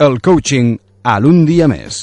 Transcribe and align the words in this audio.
el 0.00 0.20
coaching 0.22 0.76
a 1.02 1.16
l'un 1.18 1.40
dia 1.42 1.66
més. 1.66 1.96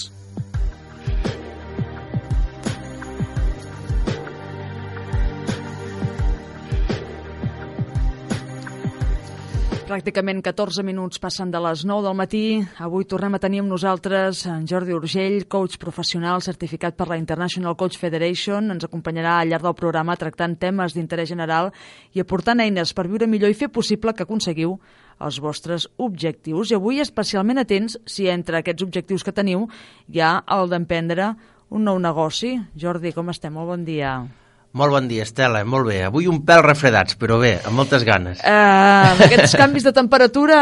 Pràcticament 9.85 10.41
14 10.43 10.83
minuts 10.83 11.21
passen 11.23 11.53
de 11.53 11.61
les 11.63 11.85
9 11.87 12.03
del 12.03 12.17
matí. 12.19 12.43
Avui 12.83 13.07
tornem 13.07 13.37
a 13.37 13.39
tenir 13.39 13.61
amb 13.63 13.71
nosaltres 13.71 14.43
en 14.51 14.67
Jordi 14.67 14.91
Urgell, 14.91 15.45
coach 15.47 15.79
professional 15.79 16.43
certificat 16.43 16.97
per 16.99 17.07
la 17.07 17.15
International 17.21 17.77
Coach 17.79 17.95
Federation. 18.01 18.73
Ens 18.75 18.83
acompanyarà 18.89 19.37
al 19.39 19.53
llarg 19.53 19.63
del 19.63 19.79
programa 19.79 20.17
tractant 20.19 20.59
temes 20.59 20.97
d'interès 20.97 21.31
general 21.31 21.71
i 22.11 22.19
aportant 22.19 22.59
eines 22.59 22.91
per 22.91 23.07
viure 23.07 23.31
millor 23.31 23.53
i 23.53 23.55
fer 23.55 23.71
possible 23.71 24.11
que 24.11 24.27
aconseguiu 24.27 24.75
els 25.19 25.39
vostres 25.39 25.87
objectius. 25.97 26.71
I 26.71 26.79
avui 26.79 27.01
especialment 27.03 27.61
atents 27.61 27.99
si 28.05 28.29
entre 28.31 28.59
aquests 28.59 28.83
objectius 28.83 29.23
que 29.23 29.35
teniu 29.35 29.67
hi 30.11 30.23
ha 30.23 30.39
el 30.57 30.71
d'emprendre 30.71 31.33
un 31.69 31.85
nou 31.87 31.99
negoci. 31.99 32.57
Jordi, 32.75 33.13
com 33.15 33.31
estem? 33.33 33.55
Molt 33.55 33.73
bon 33.73 33.85
dia. 33.87 34.17
Molt 34.75 34.91
bon 34.91 35.05
dia, 35.07 35.23
Estela. 35.23 35.61
Molt 35.63 35.87
bé. 35.87 36.01
Avui 36.03 36.25
un 36.27 36.41
pèl 36.43 36.59
refredats, 36.59 37.15
però 37.15 37.37
bé, 37.39 37.53
amb 37.63 37.77
moltes 37.79 38.03
ganes. 38.03 38.41
Uh, 38.43 39.13
amb 39.13 39.21
aquests 39.23 39.53
canvis 39.55 39.85
de 39.87 39.93
temperatura 39.95 40.57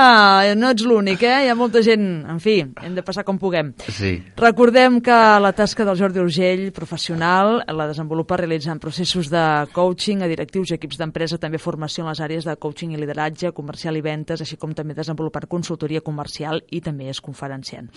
no 0.54 0.70
ets 0.70 0.84
l'únic, 0.85 1.23
eh? 1.26 1.48
Hi 1.48 1.49
ha 1.49 1.55
molta 1.58 1.81
gent... 1.81 2.04
En 2.30 2.38
fi, 2.44 2.59
hem 2.62 2.94
de 2.94 3.02
passar 3.02 3.23
com 3.26 3.40
puguem. 3.41 3.71
Sí. 3.90 4.12
Recordem 4.38 4.99
que 5.02 5.18
la 5.41 5.49
tasca 5.57 5.81
del 5.88 5.98
Jordi 5.98 6.21
Urgell, 6.21 6.68
professional, 6.76 7.63
la 7.66 7.88
desenvolupa 7.90 8.38
realitzant 8.38 8.77
processos 8.84 9.31
de 9.34 9.41
coaching 9.73 10.21
a 10.21 10.30
directius 10.30 10.70
i 10.70 10.77
equips 10.77 11.02
d'empresa, 11.02 11.41
també 11.41 11.57
formació 11.57 12.05
en 12.05 12.12
les 12.12 12.21
àrees 12.21 12.46
de 12.46 12.55
coaching 12.62 12.93
i 12.93 13.02
lideratge, 13.02 13.49
comercial 13.57 13.98
i 13.98 14.05
ventes, 14.05 14.46
així 14.46 14.59
com 14.62 14.77
també 14.77 14.93
desenvolupar 14.93 15.48
consultoria 15.49 16.04
comercial 16.05 16.62
i 16.70 16.84
també 16.85 17.09
és 17.09 17.18
conferenciant. 17.18 17.90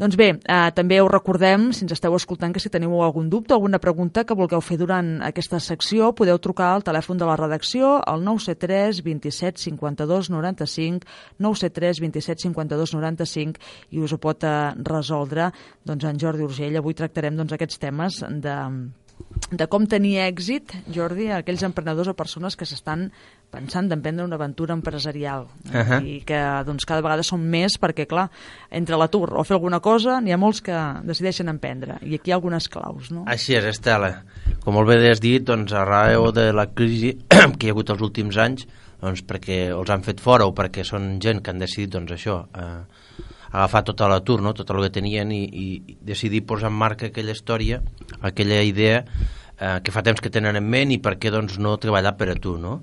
Doncs 0.00 0.16
bé, 0.16 0.32
eh, 0.32 0.72
també 0.72 1.02
us 1.04 1.12
recordem, 1.12 1.68
si 1.76 1.84
ens 1.84 1.92
esteu 1.98 2.16
escoltant, 2.16 2.56
que 2.56 2.64
si 2.64 2.72
teniu 2.72 3.02
algun 3.04 3.28
dubte, 3.28 3.52
alguna 3.52 3.84
pregunta 3.84 4.24
que 4.24 4.38
vulgueu 4.38 4.64
fer 4.64 4.80
durant 4.80 5.18
aquesta 5.28 5.57
secció 5.60 6.12
podeu 6.16 6.38
trucar 6.42 6.72
al 6.74 6.84
telèfon 6.86 7.18
de 7.20 7.26
la 7.28 7.36
redacció 7.38 7.96
al 8.00 8.24
973 8.24 9.02
27 9.06 9.62
52 9.62 10.30
95 10.30 11.06
973 11.38 12.02
27 12.06 12.46
52 12.48 12.94
95 12.94 13.60
i 13.90 14.04
us 14.04 14.14
ho 14.14 14.20
pot 14.22 14.44
eh, 14.44 14.54
resoldre 14.88 15.50
doncs, 15.84 16.08
en 16.08 16.18
Jordi 16.20 16.46
Urgell. 16.46 16.78
Avui 16.78 16.96
tractarem 16.98 17.36
doncs, 17.36 17.54
aquests 17.56 17.82
temes 17.82 18.22
de 18.28 18.56
de 19.50 19.66
com 19.70 19.86
tenir 19.88 20.18
èxit, 20.22 20.74
Jordi, 20.94 21.28
a 21.32 21.40
aquells 21.42 21.64
emprenedors 21.66 22.10
o 22.10 22.16
persones 22.16 22.56
que 22.56 22.66
s'estan 22.68 23.08
pensant 23.50 23.88
d'emprendre 23.88 24.24
una 24.26 24.36
aventura 24.36 24.74
empresarial 24.74 25.46
uh 25.46 25.72
-huh. 25.72 26.00
i 26.04 26.20
que 26.24 26.38
doncs, 26.66 26.84
cada 26.84 27.00
vegada 27.00 27.22
són 27.22 27.40
més 27.40 27.78
perquè, 27.80 28.06
clar, 28.06 28.28
entre 28.70 28.96
l'atur 28.96 29.34
o 29.34 29.44
fer 29.44 29.54
alguna 29.54 29.80
cosa, 29.80 30.20
n'hi 30.20 30.32
ha 30.32 30.36
molts 30.36 30.60
que 30.60 30.76
decideixen 31.02 31.48
emprendre 31.48 31.98
i 32.02 32.14
aquí 32.14 32.30
hi 32.30 32.32
ha 32.32 32.36
algunes 32.36 32.68
claus, 32.68 33.10
no? 33.10 33.24
Així 33.26 33.54
és, 33.54 33.64
Estela. 33.64 34.24
Com 34.64 34.74
molt 34.74 34.88
bé 34.88 35.10
has 35.10 35.20
dit, 35.20 35.42
doncs, 35.42 35.72
arreu 35.72 36.32
de 36.32 36.52
la 36.52 36.66
crisi 36.66 37.16
que 37.58 37.66
hi 37.66 37.70
ha 37.70 37.72
hagut 37.72 37.90
els 37.90 38.00
últims 38.00 38.36
anys, 38.36 38.66
doncs, 39.00 39.24
perquè 39.24 39.70
els 39.70 39.90
han 39.90 40.02
fet 40.02 40.20
fora 40.20 40.46
o 40.46 40.52
perquè 40.52 40.84
són 40.84 41.20
gent 41.20 41.42
que 41.42 41.50
han 41.50 41.58
decidit, 41.58 41.90
doncs, 41.90 42.12
això, 42.12 42.46
eh, 42.54 43.24
agafar 43.50 43.84
tot 43.84 44.00
l'atur, 44.00 44.42
no? 44.42 44.52
tot 44.54 44.70
el 44.70 44.82
que 44.82 44.90
tenien 44.90 45.32
i, 45.32 45.44
i 45.44 45.98
decidir 46.04 46.44
posar 46.46 46.68
en 46.68 46.74
marca 46.74 47.06
aquella 47.06 47.32
història, 47.32 47.80
aquella 48.20 48.62
idea 48.62 49.04
eh, 49.60 49.80
que 49.82 49.92
fa 49.92 50.02
temps 50.02 50.20
que 50.20 50.30
tenen 50.30 50.56
en 50.56 50.66
ment 50.68 50.92
i 50.92 50.98
per 50.98 51.16
què 51.18 51.32
doncs, 51.34 51.58
no 51.58 51.76
treballar 51.80 52.16
per 52.18 52.30
a 52.34 52.36
tu, 52.36 52.58
no? 52.58 52.82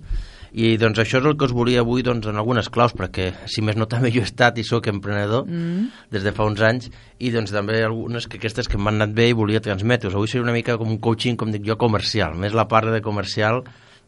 I 0.53 0.75
doncs 0.81 0.99
això 1.01 1.19
és 1.19 1.25
el 1.25 1.37
que 1.37 1.47
us 1.47 1.53
volia 1.55 1.81
avui 1.81 2.03
doncs, 2.05 2.27
en 2.29 2.37
algunes 2.37 2.69
claus, 2.69 2.93
perquè 2.95 3.31
si 3.51 3.63
més 3.65 3.77
no 3.79 3.87
també 3.91 4.11
jo 4.13 4.21
he 4.23 4.27
estat 4.27 4.59
i 4.61 4.65
sóc 4.67 4.87
emprenedor 4.91 5.47
mm. 5.47 6.11
des 6.13 6.25
de 6.25 6.35
fa 6.35 6.47
uns 6.47 6.61
anys 6.61 6.91
i 7.19 7.31
doncs 7.33 7.53
també 7.55 7.81
algunes 7.83 8.29
que 8.29 8.39
aquestes 8.39 8.69
que 8.69 8.77
m'han 8.77 9.01
anat 9.01 9.15
bé 9.15 9.29
i 9.31 9.37
volia 9.37 9.63
transmetre 9.63 10.09
-us. 10.09 10.15
Avui 10.15 10.27
seria 10.27 10.43
una 10.43 10.53
mica 10.53 10.77
com 10.77 10.89
un 10.89 10.99
coaching, 10.99 11.35
com 11.35 11.51
dic 11.51 11.65
jo, 11.65 11.77
comercial, 11.77 12.35
més 12.35 12.53
la 12.53 12.67
part 12.67 12.87
de 12.91 13.01
comercial 13.01 13.63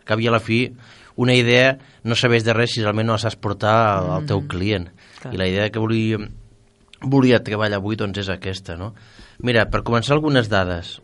que 0.05 0.13
havia 0.13 0.29
a 0.29 0.33
la 0.33 0.39
fi 0.39 0.71
una 1.17 1.33
idea 1.33 1.77
no 2.03 2.15
sabés 2.15 2.45
de 2.45 2.53
res 2.53 2.71
si 2.73 2.81
realment 2.81 3.07
no 3.07 3.17
la 3.17 3.19
saps 3.19 3.35
portar 3.35 3.75
al, 3.97 4.11
al 4.11 4.25
teu 4.25 4.41
mm. 4.41 4.47
client. 4.47 4.89
Clar. 5.19 5.33
I 5.33 5.37
la 5.37 5.47
idea 5.47 5.69
que 5.73 5.79
volia, 5.79 6.19
volia 7.01 7.41
treballar 7.43 7.81
avui 7.81 7.97
doncs 7.97 8.21
és 8.21 8.29
aquesta, 8.29 8.77
no? 8.77 8.93
Mira, 9.43 9.65
per 9.69 9.83
començar 9.83 10.15
algunes 10.15 10.47
dades. 10.49 10.99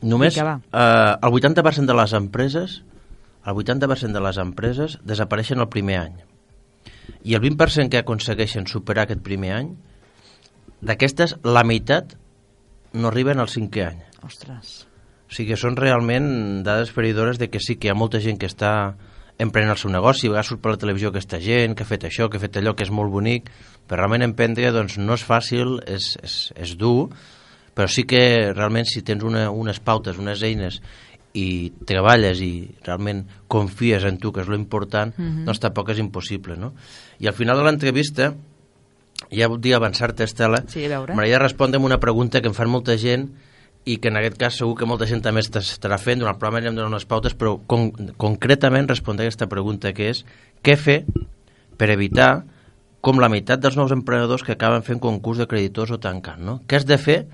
Només 0.00 0.38
eh, 0.38 0.46
el 0.48 1.34
80% 1.36 1.90
de 1.90 1.96
les 1.98 2.14
empreses 2.16 2.80
el 3.46 3.56
80% 3.56 4.12
de 4.12 4.22
les 4.24 4.38
empreses 4.42 4.98
desapareixen 5.06 5.62
el 5.62 5.70
primer 5.72 5.98
any. 6.00 6.18
I 7.24 7.36
el 7.36 7.42
20% 7.44 7.92
que 7.92 8.00
aconsegueixen 8.00 8.68
superar 8.70 9.06
aquest 9.06 9.22
primer 9.24 9.54
any, 9.56 9.72
d'aquestes, 10.80 11.36
la 11.44 11.64
meitat 11.64 12.16
no 12.92 13.10
arriben 13.10 13.40
al 13.40 13.50
cinquè 13.52 13.86
any. 13.86 14.04
Ostres. 14.26 14.84
O 15.30 15.34
sigui 15.34 15.52
que 15.52 15.60
són 15.60 15.76
realment 15.78 16.62
dades 16.66 16.90
feridores 16.90 17.38
de 17.38 17.50
que 17.52 17.60
sí 17.62 17.76
que 17.76 17.88
hi 17.88 17.92
ha 17.92 17.98
molta 17.98 18.20
gent 18.22 18.40
que 18.40 18.48
està 18.50 18.72
emprenent 19.40 19.72
el 19.72 19.80
seu 19.80 19.92
negoci, 19.92 20.28
a 20.28 20.34
vegades 20.34 20.50
surt 20.52 20.60
per 20.60 20.74
la 20.74 20.80
televisió 20.80 21.10
aquesta 21.10 21.38
gent, 21.40 21.76
que 21.76 21.84
ha 21.86 21.88
fet 21.88 22.04
això, 22.04 22.28
que 22.28 22.36
ha 22.36 22.42
fet 22.42 22.58
allò, 22.60 22.74
que 22.76 22.84
és 22.84 22.92
molt 22.92 23.12
bonic, 23.12 23.48
però 23.88 24.02
realment 24.02 24.26
emprendre 24.26 24.72
doncs, 24.74 24.98
no 25.00 25.16
és 25.16 25.24
fàcil, 25.24 25.78
és, 25.88 26.12
és, 26.20 26.34
és 26.60 26.74
dur, 26.76 27.08
però 27.72 27.88
sí 27.88 28.04
que 28.04 28.20
realment 28.52 28.88
si 28.90 29.00
tens 29.06 29.24
una, 29.24 29.46
unes 29.50 29.80
pautes, 29.80 30.18
unes 30.20 30.42
eines 30.44 30.80
i 31.34 31.72
treballes 31.86 32.40
i 32.42 32.52
realment 32.82 33.24
confies 33.48 34.04
en 34.08 34.18
tu, 34.18 34.32
que 34.34 34.42
és 34.42 34.48
lo 34.48 34.56
important, 34.58 35.14
uh 35.16 35.24
-huh. 35.24 35.44
doncs 35.44 35.60
tampoc 35.60 35.90
és 35.90 35.98
impossible, 35.98 36.56
no? 36.56 36.72
I 37.18 37.28
al 37.28 37.34
final 37.34 37.56
de 37.56 37.64
l'entrevista, 37.64 38.34
ja 39.30 39.48
volia 39.48 39.76
avançar-te, 39.76 40.24
Estela, 40.24 40.64
sí, 40.66 40.88
m'agradaria 40.88 41.38
respondre 41.38 41.76
amb 41.76 41.86
una 41.86 42.00
pregunta 42.00 42.40
que 42.40 42.48
em 42.48 42.54
fan 42.54 42.70
molta 42.70 42.96
gent 42.96 43.30
i 43.84 43.96
que 43.98 44.08
en 44.08 44.16
aquest 44.16 44.36
cas 44.36 44.56
segur 44.56 44.76
que 44.76 44.86
molta 44.86 45.06
gent 45.06 45.22
també 45.22 45.40
estarà 45.40 45.98
fent, 45.98 46.20
durant 46.20 46.34
el 46.34 46.38
programa 46.38 46.58
anirem 46.58 46.74
donant 46.74 46.92
unes 46.92 47.06
pautes, 47.06 47.34
però 47.34 47.58
con 47.66 47.90
concretament 48.16 48.88
respondre 48.88 49.26
aquesta 49.26 49.46
pregunta 49.46 49.92
que 49.92 50.10
és 50.10 50.24
què 50.62 50.76
fer 50.76 51.04
per 51.76 51.90
evitar 51.90 52.44
com 53.00 53.20
la 53.20 53.30
meitat 53.32 53.60
dels 53.60 53.76
nous 53.76 53.92
emprenedors 53.92 54.44
que 54.44 54.52
acaben 54.52 54.82
fent 54.82 55.00
concurs 55.00 55.38
de 55.38 55.46
creditors 55.48 55.90
o 55.90 55.98
tancant, 55.98 56.42
no? 56.44 56.60
Què 56.68 56.76
has 56.76 56.84
de 56.84 56.98
fer 57.00 57.26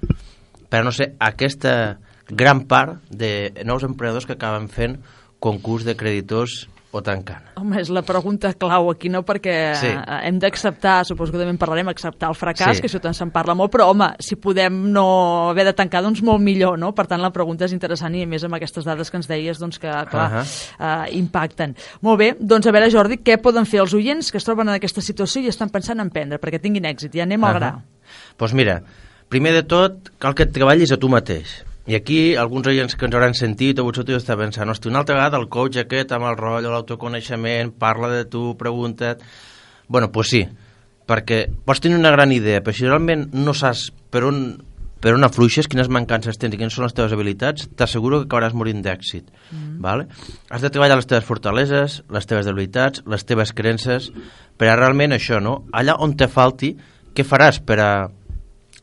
per 0.71 0.85
no 0.85 0.93
ser 0.95 1.15
aquesta 1.19 1.99
gran 2.29 2.65
part 2.67 3.03
de 3.11 3.53
nous 3.65 3.85
emprenedors 3.87 4.27
que 4.27 4.35
acaben 4.35 4.69
fent 4.69 4.99
concurs 5.39 5.85
de 5.85 5.95
creditors 5.97 6.67
o 6.97 7.03
tancant. 7.05 7.45
Home, 7.61 7.81
és 7.83 7.91
la 7.93 8.03
pregunta 8.07 8.53
clau 8.57 8.89
aquí, 8.91 9.11
no? 9.13 9.21
Perquè 9.27 9.55
sí. 9.79 9.91
hem 10.23 10.39
d'acceptar, 10.41 11.01
suposo 11.09 11.35
que 11.35 11.41
també 11.41 11.53
en 11.53 11.59
parlarem, 11.61 11.91
acceptar 11.93 12.31
el 12.33 12.37
fracàs, 12.39 12.79
sí. 12.79 12.85
que 12.85 12.91
això 12.91 13.01
tant 13.03 13.17
se'n 13.17 13.33
parla 13.35 13.57
molt, 13.59 13.73
però 13.75 13.89
home, 13.93 14.09
si 14.23 14.39
podem 14.41 14.79
no 14.95 15.07
haver 15.51 15.67
de 15.69 15.75
tancar, 15.77 16.03
doncs 16.07 16.23
molt 16.27 16.43
millor, 16.43 16.79
no? 16.81 16.93
Per 16.97 17.07
tant, 17.11 17.21
la 17.23 17.33
pregunta 17.35 17.67
és 17.69 17.75
interessant 17.77 18.17
i 18.17 18.25
a 18.25 18.31
més 18.31 18.47
amb 18.47 18.57
aquestes 18.59 18.87
dades 18.89 19.13
que 19.13 19.21
ens 19.21 19.29
deies, 19.31 19.61
doncs 19.61 19.81
que, 19.83 19.93
clar, 20.11 20.27
uh 20.31 20.39
-huh. 20.39 20.57
uh, 20.79 21.17
impacten. 21.19 21.77
Molt 22.01 22.19
bé, 22.19 22.35
doncs 22.41 22.67
a 22.67 22.73
veure, 22.73 22.91
Jordi, 22.91 23.21
què 23.21 23.39
poden 23.43 23.67
fer 23.67 23.81
els 23.81 23.95
oients 23.95 24.31
que 24.31 24.39
es 24.39 24.45
troben 24.45 24.69
en 24.69 24.75
aquesta 24.75 25.01
situació 25.01 25.43
i 25.43 25.49
estan 25.49 25.69
pensant 25.69 26.01
en 26.01 26.11
prendre 26.11 26.41
perquè 26.41 26.61
tinguin 26.61 26.85
èxit? 26.85 27.13
Ja 27.15 27.25
anem 27.25 27.43
uh 27.43 27.47
-huh. 27.47 27.53
al 27.53 27.59
gra. 27.59 27.71
Doncs 27.71 28.37
pues 28.37 28.53
mira, 28.55 28.83
primer 29.29 29.53
de 29.53 29.63
tot, 29.63 30.13
cal 30.19 30.35
que 30.35 30.45
et 30.45 30.53
treballis 30.53 30.93
a 30.93 30.97
tu 30.97 31.09
mateix 31.09 31.65
i 31.87 31.95
aquí, 31.95 32.35
alguns 32.35 32.67
oients 32.67 32.97
que 32.99 33.07
ens 33.07 33.15
hauran 33.15 33.37
sentit 33.39 33.79
o 33.79 33.87
potser 33.87 34.05
tu 34.07 34.15
estàs 34.17 34.39
pensant, 34.39 34.71
hosti, 34.73 34.91
una 34.91 35.05
altra 35.05 35.15
vegada 35.15 35.39
el 35.39 35.47
coach 35.47 35.79
aquest 35.79 36.11
amb 36.17 36.27
el 36.27 36.39
rotllo, 36.39 36.73
l'autoconeixement, 36.75 37.77
parla 37.79 38.11
de 38.11 38.25
tu, 38.31 38.57
pregunta't... 38.59 39.23
Bueno, 39.87 40.09
doncs 40.09 40.15
pues 40.17 40.33
sí, 40.35 40.41
perquè 41.07 41.45
pots 41.65 41.85
tenir 41.85 42.01
una 42.01 42.11
gran 42.11 42.33
idea, 42.35 42.63
però 42.65 42.75
si 42.75 42.89
realment 42.89 43.29
no 43.39 43.55
saps 43.55 43.93
per 44.11 44.25
on, 44.27 44.41
per 44.99 45.15
on 45.15 45.29
afluixes, 45.29 45.69
quines 45.71 45.87
mancances 45.93 46.43
tens 46.43 46.57
i 46.57 46.59
quines 46.59 46.75
són 46.75 46.89
les 46.89 46.97
teves 46.97 47.15
habilitats, 47.15 47.69
t'asseguro 47.79 48.19
que 48.19 48.27
acabaràs 48.27 48.59
morint 48.59 48.83
d'èxit. 48.83 49.31
Mm 49.31 49.59
-hmm. 49.59 49.81
vale? 49.87 50.09
Has 50.51 50.63
de 50.63 50.71
treballar 50.71 50.97
les 50.97 51.07
teves 51.07 51.25
fortaleses, 51.25 52.03
les 52.11 52.27
teves 52.27 52.47
debilitats, 52.47 53.03
les 53.07 53.25
teves 53.25 53.53
creences, 53.53 54.11
per 54.57 54.69
a 54.69 54.77
realment 54.77 55.13
això, 55.13 55.41
no? 55.41 55.65
Allà 55.73 55.95
on 55.99 56.17
te 56.17 56.27
falti, 56.27 56.77
què 57.15 57.23
faràs 57.23 57.61
per 57.61 57.79
a, 57.81 58.11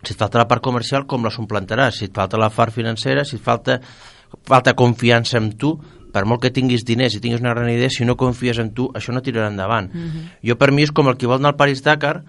si 0.04 0.14
et 0.14 0.20
falta 0.20 0.42
la 0.42 0.48
part 0.48 0.64
comercial, 0.64 1.08
com 1.08 1.24
la 1.26 1.32
suplantaràs? 1.34 2.00
Si 2.00 2.10
et 2.10 2.16
falta 2.16 2.40
la 2.40 2.50
part 2.54 2.74
financera, 2.76 3.26
si 3.26 3.38
et 3.40 3.44
falta, 3.44 3.80
falta 4.48 4.76
confiança 4.78 5.40
en 5.40 5.52
tu, 5.58 5.76
per 6.14 6.26
molt 6.30 6.44
que 6.44 6.54
tinguis 6.54 6.86
diners 6.86 7.18
i 7.18 7.22
tinguis 7.24 7.42
una 7.42 7.56
gran 7.56 7.70
idea, 7.72 7.90
si 7.90 8.06
no 8.06 8.18
confies 8.20 8.60
en 8.62 8.72
tu, 8.78 8.90
això 8.94 9.16
no 9.16 9.24
tirarà 9.26 9.50
endavant. 9.50 9.90
Uh 9.94 9.98
mhm. 9.98 10.10
-huh. 10.10 10.50
Jo 10.50 10.58
per 10.58 10.72
mi 10.72 10.84
és 10.84 10.92
com 10.92 11.08
el 11.08 11.18
que 11.18 11.28
vol 11.28 11.38
anar 11.38 11.54
al 11.54 11.56
Paris-Dakar 11.58 12.24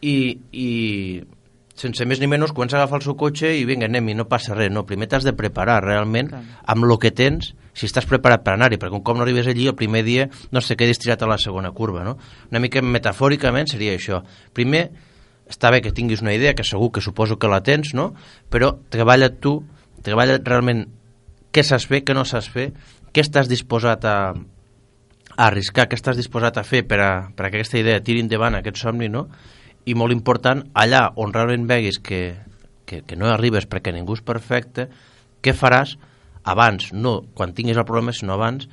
i, 0.00 0.38
i 0.52 1.24
sense 1.76 2.04
més 2.08 2.20
ni 2.20 2.26
menys 2.26 2.54
comença 2.56 2.78
a 2.78 2.80
agafar 2.82 3.00
el 3.00 3.04
seu 3.04 3.14
cotxe 3.14 3.52
i 3.52 3.64
vinga, 3.68 3.86
anem 3.86 4.08
i 4.08 4.14
no 4.14 4.26
passa 4.28 4.54
res. 4.54 4.72
No, 4.72 4.86
primer 4.88 5.08
t'has 5.08 5.24
de 5.24 5.34
preparar 5.36 5.82
realment 5.84 6.28
Clar. 6.28 6.42
amb 6.64 6.84
el 6.84 6.98
que 6.98 7.10
tens, 7.10 7.54
si 7.76 7.86
estàs 7.86 8.06
preparat 8.08 8.42
per 8.42 8.54
anar-hi, 8.54 8.78
perquè 8.80 8.96
un 8.96 9.04
cop 9.04 9.16
no 9.16 9.22
arribes 9.26 9.46
allí, 9.46 9.66
el 9.68 9.74
primer 9.74 10.02
dia 10.06 10.28
no 10.50 10.60
sé 10.60 10.76
què 10.76 10.88
tirat 10.96 11.22
a 11.22 11.26
la 11.26 11.38
segona 11.38 11.72
curva. 11.72 12.04
No? 12.04 12.16
Una 12.50 12.60
mica 12.60 12.80
metafòricament 12.80 13.68
seria 13.68 13.92
això. 13.92 14.22
Primer, 14.54 14.90
està 15.50 15.70
bé 15.70 15.80
que 15.82 15.94
tinguis 15.94 16.22
una 16.24 16.34
idea, 16.34 16.54
que 16.54 16.64
segur 16.66 16.90
que 16.92 17.02
suposo 17.04 17.38
que 17.38 17.50
la 17.50 17.62
tens, 17.62 17.94
no? 17.94 18.12
però 18.50 18.72
treballa 18.90 19.30
tu, 19.30 19.60
treballa 20.02 20.38
realment 20.42 20.86
què 21.54 21.64
saps 21.64 21.86
fer, 21.90 22.02
què 22.04 22.14
no 22.16 22.26
saps 22.26 22.50
fer, 22.52 22.70
què 23.14 23.22
estàs 23.24 23.48
disposat 23.48 24.04
a, 24.04 24.16
a 25.36 25.46
arriscar, 25.46 25.86
què 25.88 25.96
estàs 25.98 26.18
disposat 26.18 26.58
a 26.58 26.66
fer 26.66 26.82
per 26.88 27.00
a, 27.00 27.10
per 27.36 27.46
a 27.46 27.50
que 27.50 27.60
aquesta 27.60 27.78
idea 27.80 28.02
tiri 28.04 28.24
endavant 28.24 28.58
aquest 28.58 28.82
somni, 28.82 29.08
no? 29.08 29.28
i 29.86 29.94
molt 29.94 30.12
important, 30.12 30.64
allà 30.74 31.06
on 31.22 31.32
realment 31.32 31.68
veguis 31.70 32.00
que, 32.02 32.34
que, 32.84 33.04
que 33.06 33.16
no 33.16 33.30
arribes 33.30 33.68
perquè 33.70 33.94
ningú 33.94 34.18
és 34.18 34.24
perfecte, 34.26 34.88
què 35.40 35.54
faràs 35.54 35.94
abans, 36.46 36.90
no 36.92 37.20
quan 37.38 37.54
tinguis 37.54 37.78
el 37.78 37.86
problema, 37.86 38.14
sinó 38.14 38.34
abans, 38.34 38.66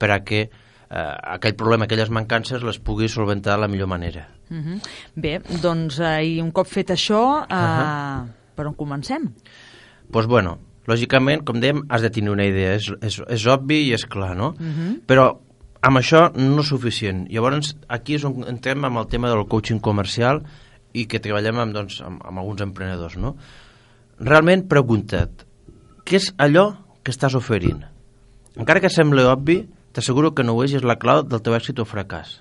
per 0.00 0.10
a 0.12 0.20
que 0.24 0.48
aquell 0.90 1.54
problema, 1.54 1.86
aquelles 1.86 2.10
mancances, 2.10 2.64
les 2.66 2.80
puguis 2.82 3.14
solventar 3.14 3.54
de 3.54 3.62
la 3.62 3.68
millor 3.68 3.88
manera. 3.88 4.28
Uh 4.50 4.56
-huh. 4.56 4.80
Bé, 5.14 5.40
doncs, 5.62 6.00
eh, 6.00 6.24
i 6.24 6.40
un 6.40 6.50
cop 6.50 6.66
fet 6.66 6.90
això, 6.90 7.46
eh, 7.48 7.54
uh 7.54 7.58
-huh. 7.58 8.28
per 8.54 8.66
on 8.66 8.74
comencem? 8.74 9.22
Doncs 9.22 10.10
pues 10.10 10.26
bueno, 10.26 10.58
lògicament, 10.86 11.44
com 11.44 11.60
dèiem, 11.60 11.84
has 11.88 12.02
de 12.02 12.10
tenir 12.10 12.30
una 12.30 12.44
idea, 12.44 12.74
és, 12.74 12.92
és, 13.00 13.22
és 13.28 13.46
obvi 13.46 13.86
i 13.88 13.92
és 13.92 14.06
clar, 14.06 14.36
no? 14.36 14.48
Uh 14.48 14.66
-huh. 14.66 15.00
Però 15.06 15.38
amb 15.82 15.96
això 15.96 16.30
no 16.34 16.60
és 16.60 16.66
suficient. 16.66 17.26
Llavors, 17.30 17.76
aquí 17.88 18.14
és 18.14 18.24
on 18.24 18.44
entrem 18.48 18.84
amb 18.84 18.98
el 18.98 19.06
tema 19.06 19.28
del 19.28 19.46
coaching 19.46 19.80
comercial 19.80 20.42
i 20.92 21.06
que 21.06 21.20
treballem 21.20 21.58
amb, 21.58 21.72
doncs, 21.72 22.00
amb, 22.00 22.20
amb 22.26 22.38
alguns 22.38 22.60
emprenedors, 22.60 23.16
no? 23.16 23.36
Realment, 24.18 24.66
pregunta't, 24.68 25.46
què 26.04 26.16
és 26.16 26.34
allò 26.36 26.76
que 27.02 27.12
estàs 27.12 27.34
oferint? 27.34 27.84
Encara 28.56 28.80
que 28.80 28.90
sembli 28.90 29.22
obvi, 29.22 29.68
t'asseguro 29.92 30.34
que 30.34 30.44
no 30.46 30.54
ho 30.54 30.64
és 30.64 30.74
i 30.74 30.80
és 30.80 30.86
la 30.86 30.98
clau 30.98 31.22
del 31.26 31.42
teu 31.42 31.56
èxit 31.56 31.80
o 31.82 31.86
fracàs. 31.88 32.40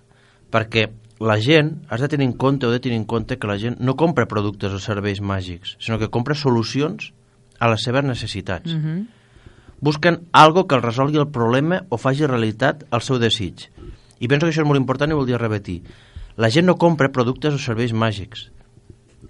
Perquè 0.54 0.88
la 1.19 1.38
gent, 1.44 1.74
has 1.90 2.01
de 2.01 2.07
tenir 2.07 2.30
en 2.30 2.34
compte 2.34 2.66
o 2.66 2.72
de 2.72 2.80
tenir 2.80 2.98
en 2.98 3.06
compte 3.06 3.38
que 3.38 3.48
la 3.48 3.57
gent 3.60 3.80
no 3.80 3.98
compra 4.00 4.28
productes 4.28 4.74
o 4.74 4.80
serveis 4.80 5.19
màgics, 5.22 5.75
sinó 5.80 6.00
que 6.00 6.10
compra 6.10 6.36
solucions 6.36 7.12
a 7.60 7.68
les 7.69 7.84
seves 7.84 8.04
necessitats. 8.04 8.74
Mm 8.74 8.84
-hmm. 8.84 9.07
Busquen 9.81 10.28
algo 10.31 10.68
que 10.68 10.75
el 10.75 10.81
resolgui 10.81 11.18
el 11.18 11.31
problema 11.31 11.86
o 11.90 11.98
faci 11.98 12.25
realitat 12.25 12.84
el 12.92 13.01
seu 13.01 13.19
desig. 13.19 13.69
I 14.19 14.28
penso 14.28 14.46
que 14.46 14.51
això 14.51 14.62
és 14.62 14.68
molt 14.68 14.80
important 14.80 15.12
i 15.12 15.16
voldria 15.16 15.38
repetir. 15.38 15.84
La 16.36 16.50
gent 16.50 16.66
no 16.66 16.78
compra 16.78 17.12
productes 17.12 17.54
o 17.54 17.57
serveis 17.57 17.94
màgics. 17.94 18.51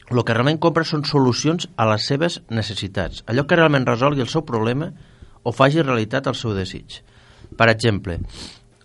El 0.09 0.23
que 0.23 0.33
realment 0.33 0.57
compra 0.57 0.83
són 0.83 1.05
solucions 1.05 1.69
a 1.75 1.85
les 1.85 2.05
seves 2.05 2.41
necessitats. 2.49 3.23
Allò 3.27 3.45
que 3.45 3.55
realment 3.55 3.85
resolgui 3.85 4.21
el 4.21 4.27
seu 4.27 4.45
problema 4.45 4.91
o 5.43 5.51
faci 5.51 5.81
realitat 5.81 6.27
el 6.27 6.35
seu 6.35 6.53
desig. 6.53 7.03
Per 7.59 7.67
exemple, 7.67 8.15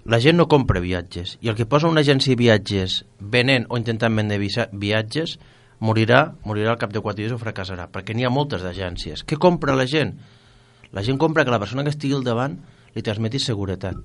la 0.05 0.19
gent 0.19 0.37
no 0.37 0.49
compra 0.51 0.83
viatges 0.83 1.37
i 1.41 1.49
el 1.49 1.55
que 1.55 1.69
posa 1.71 1.87
una 1.87 2.03
agència 2.03 2.35
de 2.35 2.41
viatges 2.41 3.03
venent 3.21 3.69
o 3.71 3.79
intentant 3.79 4.17
vendre 4.19 4.41
viatges 4.41 5.37
morirà, 5.85 6.35
morirà 6.45 6.73
al 6.73 6.81
cap 6.81 6.93
de 6.93 7.03
4 7.05 7.23
dies 7.23 7.35
o 7.35 7.39
fracassarà, 7.39 7.87
perquè 7.93 8.17
n'hi 8.17 8.27
ha 8.27 8.33
moltes 8.35 8.65
d'agències. 8.67 9.23
Què 9.23 9.39
compra 9.39 9.77
la 9.79 9.87
gent? 9.87 10.15
La 10.95 11.03
gent 11.07 11.19
compra 11.23 11.45
que 11.45 11.55
la 11.55 11.61
persona 11.63 11.85
que 11.85 11.93
estigui 11.95 12.17
al 12.19 12.27
davant 12.27 12.59
li 12.95 13.03
transmeti 13.03 13.41
seguretat, 13.43 13.97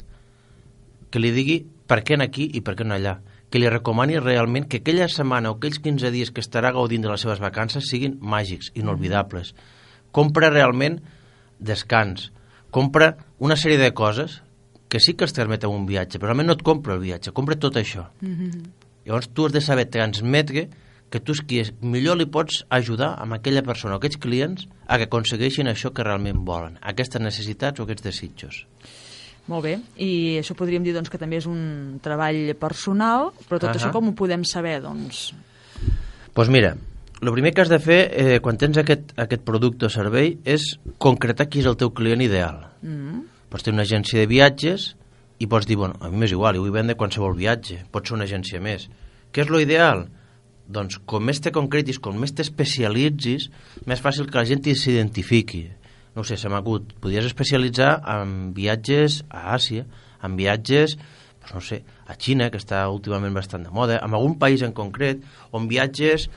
que 1.09 1.21
li 1.21 1.31
digui 1.33 1.59
per 1.89 2.01
què 2.05 2.19
aquí 2.21 2.49
i 2.53 2.61
per 2.61 2.75
què 2.77 2.85
no 2.85 2.95
allà, 2.95 3.19
que 3.49 3.59
li 3.59 3.69
recomani 3.69 4.19
realment 4.19 4.67
que 4.69 4.81
aquella 4.83 5.07
setmana 5.09 5.49
o 5.49 5.57
aquells 5.57 5.79
15 5.81 6.11
dies 6.13 6.31
que 6.31 6.41
estarà 6.41 6.71
gaudint 6.71 7.01
de 7.01 7.09
les 7.09 7.21
seves 7.21 7.41
vacances 7.41 7.89
siguin 7.89 8.19
màgics, 8.21 8.69
inolvidables. 8.75 9.55
Compra 10.11 10.51
realment 10.53 10.99
descans, 11.59 12.29
compra 12.69 13.15
una 13.39 13.57
sèrie 13.57 13.81
de 13.81 13.93
coses 13.97 14.43
que 14.89 14.99
sí 14.99 15.13
que 15.13 15.25
es 15.25 15.33
transmeten 15.33 15.69
un 15.69 15.85
viatge, 15.85 16.17
però 16.17 16.31
realment 16.31 16.49
no 16.49 16.57
et 16.57 16.63
compra 16.65 16.95
el 16.97 17.03
viatge, 17.03 17.31
compra 17.31 17.55
tot 17.55 17.77
això. 17.77 18.09
Mm 18.21 18.35
-hmm. 18.35 18.69
Llavors 19.05 19.29
tu 19.33 19.45
has 19.45 19.53
de 19.53 19.61
saber 19.61 19.85
transmetre 19.85 20.69
que 21.09 21.19
tu 21.19 21.31
és 21.31 21.41
qui 21.41 21.59
és, 21.59 21.73
millor 21.81 22.17
li 22.17 22.25
pots 22.25 22.65
ajudar 22.69 23.15
amb 23.19 23.33
aquella 23.33 23.63
persona 23.63 23.95
aquests 23.95 24.17
clients 24.17 24.67
a 24.87 24.97
que 24.97 25.03
aconsegueixin 25.03 25.67
això 25.67 25.93
que 25.93 26.03
realment 26.03 26.45
volen, 26.45 26.77
aquestes 26.81 27.21
necessitats 27.21 27.79
o 27.79 27.83
aquests 27.83 28.03
desitjos. 28.03 28.65
Molt 29.47 29.63
bé, 29.63 29.79
i 29.97 30.37
això 30.37 30.53
podríem 30.53 30.83
dir 30.83 30.93
doncs, 30.93 31.09
que 31.09 31.17
també 31.17 31.37
és 31.37 31.47
un 31.49 31.99
treball 32.01 32.53
personal, 32.59 33.31
però 33.47 33.57
tot 33.59 33.69
uh 33.69 33.73
-huh. 33.73 33.75
això 33.75 33.91
com 33.91 34.09
ho 34.09 34.13
podem 34.13 34.43
saber? 34.43 34.81
Doncs 34.81 35.33
pues 36.33 36.47
mira, 36.47 36.77
el 37.21 37.31
primer 37.33 37.53
que 37.53 37.61
has 37.61 37.67
de 37.67 37.79
fer 37.79 37.99
eh, 38.13 38.39
quan 38.39 38.55
tens 38.55 38.77
aquest, 38.79 39.11
aquest 39.19 39.41
producte 39.43 39.89
o 39.89 39.89
servei 39.91 40.37
és 40.47 40.77
concretar 40.97 41.49
qui 41.49 41.59
és 41.59 41.67
el 41.67 41.75
teu 41.75 41.91
client 41.91 42.21
ideal. 42.21 42.69
Mm 42.81 42.95
-hmm. 42.95 43.23
Pots 43.49 43.65
tenir 43.65 43.79
una 43.79 43.87
agència 43.87 44.21
de 44.21 44.29
viatges 44.29 44.93
i 45.39 45.47
pots 45.49 45.67
dir, 45.69 45.77
bueno, 45.79 45.97
a 46.01 46.09
mi 46.11 46.21
m'és 46.21 46.33
igual, 46.35 46.57
jo 46.57 46.65
vull 46.65 46.75
vendre 46.75 46.97
qualsevol 46.99 47.35
viatge, 47.37 47.81
pot 47.91 48.07
ser 48.07 48.17
una 48.17 48.27
agència 48.27 48.61
més. 48.61 48.89
Què 49.33 49.45
és 49.45 49.51
lo 49.51 49.61
ideal? 49.63 50.05
Doncs 50.69 50.99
com 51.09 51.23
més 51.25 51.39
te 51.41 51.53
concretis, 51.55 51.97
com 51.97 52.17
més 52.19 52.35
t'especialitzis, 52.37 53.47
més 53.89 54.03
fàcil 54.03 54.29
que 54.29 54.37
la 54.37 54.45
gent 54.45 54.61
s'identifiqui. 54.67 55.63
No 56.15 56.25
sé, 56.25 56.37
se 56.37 56.49
m'ha 56.49 56.59
acut, 56.61 56.93
podries 57.01 57.25
especialitzar 57.29 57.95
en 58.11 58.51
viatges 58.53 59.23
a 59.29 59.55
Àsia, 59.55 59.85
en 60.25 60.35
viatges 60.35 60.97
doncs 61.39 61.53
no 61.55 61.61
sé, 61.63 61.83
a 62.07 62.15
Xina, 62.19 62.49
que 62.51 62.59
està 62.59 62.83
últimament 62.91 63.33
bastant 63.33 63.63
de 63.65 63.71
moda, 63.73 63.99
en 64.03 64.13
algun 64.13 64.37
país 64.39 64.61
en 64.65 64.73
concret, 64.75 65.23
on 65.55 65.67
viatges 65.71 66.27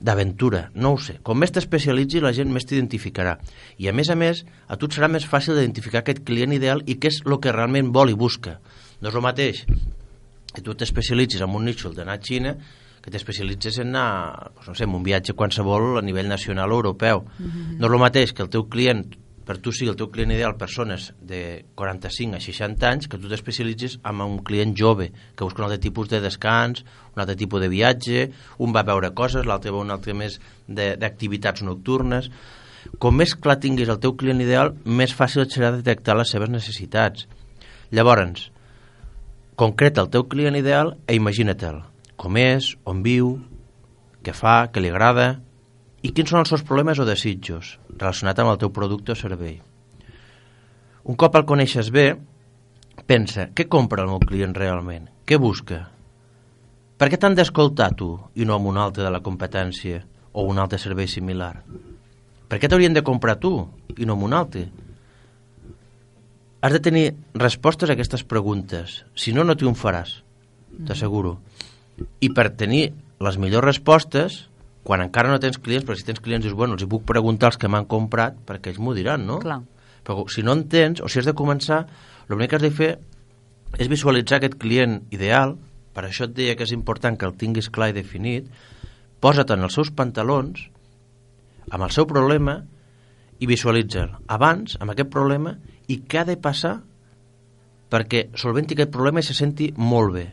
d'aventura, 0.00 0.70
no 0.74 0.92
ho 0.94 0.98
sé. 1.00 1.18
Com 1.24 1.40
més 1.40 1.52
t'especialitzi, 1.54 2.20
la 2.20 2.32
gent 2.36 2.50
més 2.52 2.66
t'identificarà. 2.68 3.36
I 3.80 3.88
a 3.88 3.94
més 3.96 4.10
a 4.12 4.16
més, 4.18 4.44
a 4.68 4.76
tu 4.76 4.90
et 4.90 4.96
serà 4.96 5.08
més 5.08 5.26
fàcil 5.28 5.56
d'identificar 5.56 6.02
aquest 6.02 6.24
client 6.26 6.52
ideal 6.56 6.82
i 6.86 6.98
què 7.00 7.12
és 7.12 7.22
el 7.24 7.38
que 7.40 7.54
realment 7.54 7.92
vol 7.94 8.12
i 8.12 8.18
busca. 8.18 8.58
No 9.00 9.10
és 9.10 9.16
el 9.16 9.24
mateix 9.24 9.64
que 10.52 10.64
tu 10.64 10.74
t'especialitzis 10.74 11.44
en 11.44 11.54
un 11.56 11.64
nicho 11.68 11.92
d'anar 11.92 12.16
a 12.16 12.22
Xina 12.22 12.56
que 13.02 13.12
t'especialitzes 13.14 13.78
en 13.84 13.92
anar, 13.94 14.50
doncs 14.56 14.72
no 14.72 14.74
sé, 14.74 14.84
en 14.84 14.94
un 14.98 15.04
viatge 15.06 15.36
qualsevol 15.38 16.00
a 16.00 16.02
nivell 16.02 16.26
nacional 16.26 16.72
o 16.72 16.80
europeu. 16.80 17.22
Mm 17.38 17.46
-hmm. 17.46 17.78
No 17.78 17.86
és 17.86 17.92
el 17.92 18.00
mateix 18.00 18.32
que 18.32 18.42
el 18.42 18.50
teu 18.50 18.68
client 18.68 19.06
per 19.46 19.60
tu 19.62 19.70
sigui 19.70 19.92
el 19.92 19.96
teu 19.98 20.08
client 20.10 20.32
ideal 20.34 20.56
persones 20.58 21.12
de 21.22 21.62
45 21.78 22.34
a 22.34 22.42
60 22.42 22.88
anys 22.88 23.06
que 23.06 23.18
tu 23.22 23.30
t'especialitzis 23.30 24.00
en 24.02 24.20
un 24.24 24.40
client 24.42 24.74
jove 24.74 25.12
que 25.36 25.46
busca 25.46 25.62
un 25.62 25.68
altre 25.68 25.78
tipus 25.84 26.10
de 26.10 26.20
descans, 26.20 26.82
un 27.14 27.22
altre 27.22 27.36
tipus 27.38 27.62
de 27.62 27.70
viatge, 27.70 28.26
un 28.58 28.74
va 28.74 28.82
veure 28.82 29.12
coses, 29.14 29.46
l'altre 29.46 29.70
va 29.70 29.84
un 29.84 29.94
altre 29.94 30.16
més 30.18 30.40
d'activitats 30.66 31.62
nocturnes. 31.62 32.28
Com 32.98 33.14
més 33.22 33.36
clar 33.38 33.60
tinguis 33.62 33.88
el 33.88 34.02
teu 34.02 34.16
client 34.18 34.42
ideal, 34.42 34.74
més 34.84 35.14
fàcil 35.14 35.46
serà 35.46 35.70
detectar 35.78 36.18
les 36.18 36.34
seves 36.34 36.50
necessitats. 36.50 37.28
Llavors, 37.94 38.50
concreta 39.54 40.02
el 40.02 40.10
teu 40.10 40.26
client 40.26 40.58
ideal 40.58 40.96
i 41.06 41.20
imagina-te'l. 41.20 41.84
Com 42.18 42.34
és, 42.40 42.74
on 42.82 43.06
viu, 43.06 43.36
què 44.26 44.34
fa, 44.34 44.64
què 44.72 44.82
li 44.82 44.90
agrada, 44.90 45.36
i 46.06 46.12
quins 46.14 46.30
són 46.30 46.44
els 46.44 46.52
seus 46.52 46.62
problemes 46.66 47.00
o 47.02 47.06
desitjos 47.08 47.74
relacionats 47.96 48.42
amb 48.42 48.52
el 48.52 48.60
teu 48.62 48.70
producte 48.74 49.14
o 49.14 49.18
servei. 49.18 49.56
Un 51.06 51.18
cop 51.18 51.34
el 51.38 51.46
coneixes 51.48 51.90
bé, 51.94 52.06
pensa, 53.10 53.48
què 53.50 53.66
compra 53.70 54.04
el 54.04 54.12
meu 54.12 54.22
client 54.22 54.54
realment? 54.54 55.08
Què 55.26 55.38
busca? 55.42 55.80
Per 56.96 57.10
què 57.10 57.18
t'han 57.20 57.34
d'escoltar 57.38 57.90
tu 57.98 58.12
i 58.38 58.46
no 58.46 58.56
amb 58.56 58.70
un 58.70 58.78
altre 58.80 59.04
de 59.04 59.12
la 59.12 59.22
competència 59.24 60.04
o 60.32 60.46
un 60.46 60.62
altre 60.62 60.78
servei 60.78 61.10
similar? 61.10 61.52
Per 62.46 62.60
què 62.62 62.70
t'haurien 62.70 62.94
de 62.94 63.04
comprar 63.06 63.38
tu 63.42 63.52
i 63.96 64.06
no 64.06 64.14
amb 64.14 64.28
un 64.28 64.36
altre? 64.36 64.66
Has 66.62 66.72
de 66.72 66.82
tenir 66.82 67.06
respostes 67.34 67.90
a 67.90 67.96
aquestes 67.98 68.22
preguntes, 68.24 69.02
si 69.14 69.34
no, 69.34 69.44
no 69.44 69.58
triomfaràs, 69.58 70.20
t'asseguro. 70.86 71.36
I 72.22 72.30
per 72.34 72.52
tenir 72.58 72.90
les 73.22 73.38
millors 73.40 73.66
respostes 73.66 74.44
quan 74.86 75.02
encara 75.02 75.32
no 75.32 75.40
tens 75.42 75.58
clients, 75.58 75.82
però 75.82 75.96
si 75.98 76.06
tens 76.06 76.22
clients 76.22 76.46
dius, 76.46 76.54
bueno, 76.54 76.76
els 76.76 76.84
hi 76.84 76.90
puc 76.90 77.02
preguntar 77.08 77.50
els 77.50 77.58
que 77.58 77.66
m'han 77.66 77.88
comprat 77.90 78.36
perquè 78.46 78.70
ells 78.70 78.78
m'ho 78.78 78.94
diran, 78.94 79.24
no? 79.26 79.40
Clar. 79.42 79.58
Però 80.06 80.22
si 80.30 80.44
no 80.46 80.54
en 80.54 80.62
tens, 80.70 81.02
o 81.02 81.10
si 81.10 81.18
has 81.18 81.26
de 81.26 81.34
començar, 81.34 81.80
l'únic 82.30 82.52
que 82.52 82.60
has 82.60 82.62
de 82.62 82.70
fer 82.70 82.92
és 83.82 83.90
visualitzar 83.90 84.38
aquest 84.38 84.54
client 84.62 85.00
ideal, 85.10 85.56
per 85.90 86.06
això 86.06 86.28
et 86.28 86.36
deia 86.38 86.54
que 86.54 86.62
és 86.68 86.74
important 86.76 87.18
que 87.18 87.26
el 87.26 87.34
tinguis 87.34 87.66
clar 87.74 87.90
i 87.90 87.96
definit, 87.98 88.46
posa't 89.18 89.50
en 89.56 89.66
els 89.66 89.74
seus 89.74 89.90
pantalons, 89.90 90.68
amb 91.66 91.82
el 91.82 91.90
seu 91.90 92.06
problema, 92.06 92.60
i 93.42 93.50
visualitza'l 93.50 94.14
abans, 94.32 94.78
amb 94.78 94.94
aquest 94.94 95.10
problema, 95.10 95.56
i 95.90 95.98
què 96.06 96.22
ha 96.22 96.28
de 96.30 96.38
passar 96.38 96.76
perquè 97.90 98.28
solventi 98.38 98.78
aquest 98.78 98.94
problema 98.94 99.18
i 99.18 99.26
se 99.26 99.34
senti 99.34 99.72
molt 99.76 100.14
bé 100.14 100.28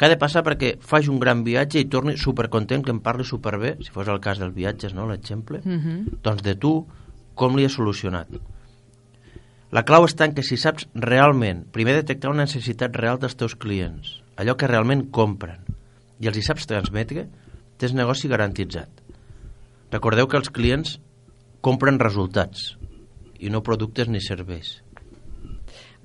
que 0.00 0.06
ha 0.08 0.08
de 0.08 0.16
passar 0.16 0.40
perquè 0.40 0.78
faci 0.80 1.10
un 1.12 1.18
gran 1.20 1.42
viatge 1.44 1.76
i 1.76 1.86
torni 1.92 2.14
supercontent, 2.16 2.80
que 2.80 2.92
em 2.94 3.02
parli 3.04 3.26
superbé, 3.28 3.74
si 3.84 3.92
fos 3.92 4.08
el 4.08 4.20
cas 4.24 4.38
dels 4.40 4.54
viatges, 4.56 4.94
no?, 4.96 5.04
l'exemple, 5.04 5.60
mm 5.60 5.76
-hmm. 5.76 6.22
doncs 6.24 6.40
de 6.42 6.54
tu, 6.54 6.86
com 7.34 7.56
li 7.56 7.66
has 7.66 7.76
solucionat. 7.76 8.32
La 9.70 9.82
clau 9.84 10.06
està 10.06 10.24
en 10.24 10.32
que 10.32 10.42
si 10.42 10.56
saps 10.56 10.88
realment, 10.94 11.66
primer 11.70 11.94
detectar 11.94 12.30
una 12.30 12.46
necessitat 12.48 12.96
real 12.96 13.18
dels 13.18 13.36
teus 13.36 13.54
clients, 13.54 14.22
allò 14.36 14.56
que 14.56 14.66
realment 14.66 15.10
compren, 15.10 15.60
i 16.18 16.26
els 16.26 16.38
hi 16.38 16.42
saps 16.42 16.66
transmetre, 16.66 17.28
tens 17.76 17.92
negoci 17.92 18.26
garantitzat. 18.26 18.88
Recordeu 19.92 20.26
que 20.26 20.38
els 20.38 20.48
clients 20.48 20.98
compren 21.60 21.98
resultats 21.98 22.78
i 23.38 23.50
no 23.50 23.62
productes 23.62 24.08
ni 24.08 24.20
serveis. 24.20 24.82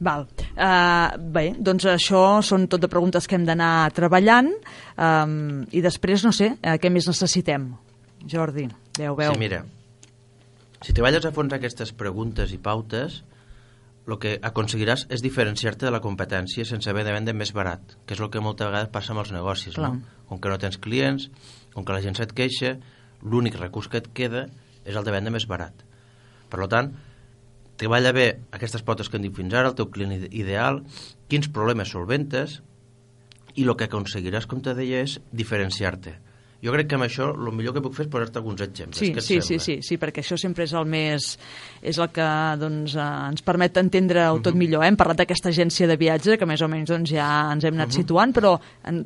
Val. 0.03 0.25
Uh, 0.55 1.15
bé, 1.35 1.45
doncs 1.55 1.85
això 1.87 2.41
són 2.43 2.67
tot 2.71 2.83
de 2.83 2.89
preguntes 2.91 3.27
que 3.27 3.37
hem 3.37 3.45
d'anar 3.47 3.91
treballant 3.95 4.49
um, 4.51 5.63
i 5.71 5.83
després, 5.83 6.25
no 6.27 6.33
sé, 6.35 6.51
uh, 6.57 6.75
què 6.81 6.91
més 6.91 7.07
necessitem? 7.07 7.69
Jordi, 8.25 8.67
veu, 8.99 9.15
veu. 9.15 9.31
Sí, 9.31 9.39
mira, 9.39 9.61
si 10.83 10.95
treballes 10.95 11.23
a 11.23 11.31
fons 11.35 11.55
aquestes 11.55 11.93
preguntes 11.95 12.51
i 12.51 12.59
pautes, 12.59 13.21
el 14.05 14.19
que 14.21 14.35
aconseguiràs 14.45 15.07
és 15.15 15.23
diferenciar-te 15.23 15.87
de 15.87 15.93
la 15.95 16.03
competència 16.03 16.67
sense 16.67 16.91
haver 16.91 17.07
de 17.07 17.15
vendre 17.15 17.33
més 17.33 17.55
barat, 17.55 17.95
que 18.05 18.13
és 18.13 18.21
el 18.21 18.29
que 18.33 18.43
moltes 18.43 18.67
vegades 18.67 18.91
passa 18.93 19.15
amb 19.15 19.23
els 19.23 19.31
negocis. 19.33 19.79
No? 19.81 19.95
com 20.29 20.41
que 20.41 20.49
no 20.49 20.59
tens 20.61 20.77
clients, 20.81 21.29
com 21.73 21.85
que 21.85 21.95
la 21.95 22.01
gent 22.03 22.17
se't 22.17 22.33
queixa, 22.37 22.75
l'únic 23.23 23.57
recurs 23.59 23.89
que 23.91 24.01
et 24.01 24.11
queda 24.17 24.45
és 24.85 24.95
el 24.95 25.05
de 25.05 25.13
vendre 25.13 25.33
més 25.33 25.47
barat. 25.49 25.85
Per 26.49 26.67
tant, 26.71 26.91
treballa 27.79 28.13
bé 28.15 28.27
aquestes 28.55 28.83
potes 28.85 29.09
que 29.09 29.19
hem 29.19 29.27
dit 29.27 29.35
fins 29.35 29.53
ara, 29.53 29.71
el 29.71 29.77
teu 29.77 29.89
client 29.91 30.27
ideal, 30.31 30.81
quins 31.31 31.49
problemes 31.51 31.91
solventes, 31.91 32.61
i 33.55 33.63
el 33.63 33.75
que 33.79 33.87
aconseguiràs, 33.87 34.47
com 34.51 34.61
te 34.63 34.75
deia, 34.77 35.01
és 35.05 35.19
diferenciar-te. 35.31 36.17
Jo 36.65 36.73
crec 36.73 36.87
que 36.89 36.97
amb 36.97 37.05
això 37.05 37.27
el 37.29 37.51
millor 37.53 37.75
que 37.75 37.81
puc 37.83 37.93
fer 37.93 38.05
és 38.07 38.11
posar-te 38.11 38.39
alguns 38.39 38.63
exemples. 38.63 38.97
Sí, 38.97 39.11
sí, 39.21 39.37
sí, 39.45 39.59
sí, 39.61 39.75
sí, 39.85 39.97
perquè 40.01 40.23
això 40.23 40.37
sempre 40.39 40.65
és 40.65 40.73
el 40.73 40.87
més... 40.89 41.27
és 41.85 41.99
el 42.01 42.09
que 42.15 42.29
doncs, 42.61 42.95
eh, 42.97 43.09
ens 43.29 43.45
permet 43.45 43.77
entendre-ho 43.83 44.39
tot 44.45 44.57
millor. 44.57 44.81
Eh? 44.81 44.89
Hem 44.89 44.97
parlat 44.97 45.21
d'aquesta 45.21 45.51
agència 45.51 45.89
de 45.91 45.99
viatge, 45.99 46.39
que 46.41 46.47
més 46.49 46.63
o 46.65 46.71
menys 46.71 46.89
doncs, 46.89 47.11
ja 47.13 47.27
ens 47.53 47.67
hem 47.67 47.77
anat 47.77 47.93
situant, 47.93 48.33
però 48.35 48.55
en... 48.89 49.03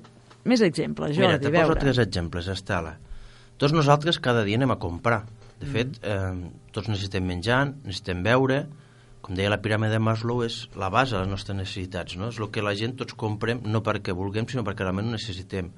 més 0.48 0.64
exemples, 0.64 1.18
Mira, 1.18 1.36
Jordi, 1.36 1.50
te 1.50 1.58
a 1.58 1.66
poso 1.66 1.80
tres 1.82 2.00
exemples, 2.06 2.48
Estela. 2.54 2.96
Tots 3.60 3.76
nosaltres 3.76 4.22
cada 4.24 4.46
dia 4.48 4.56
anem 4.56 4.78
a 4.78 4.80
comprar. 4.80 5.26
De 5.60 5.68
fet, 5.68 5.98
eh, 6.08 6.50
tots 6.72 6.88
necessitem 6.88 7.25
menjar, 7.28 7.66
necessitem 7.84 8.24
beure, 8.24 8.62
com 9.22 9.36
deia 9.36 9.51
la 9.51 9.60
piràmide 9.60 9.98
de 9.98 10.00
Maslow, 10.00 10.44
és 10.46 10.62
la 10.80 10.88
base 10.94 11.16
de 11.16 11.24
les 11.24 11.32
nostres 11.32 11.58
necessitats, 11.58 12.16
no? 12.16 12.30
És 12.32 12.39
el 12.39 12.48
que 12.56 12.63
la 12.63 12.75
gent 12.80 12.96
tots 13.01 13.18
comprem, 13.20 13.60
no 13.68 13.84
perquè 13.84 14.16
vulguem, 14.16 14.48
sinó 14.48 14.63
perquè 14.63 14.88
realment 14.88 15.10
ho 15.10 15.18
necessitem. 15.18 15.74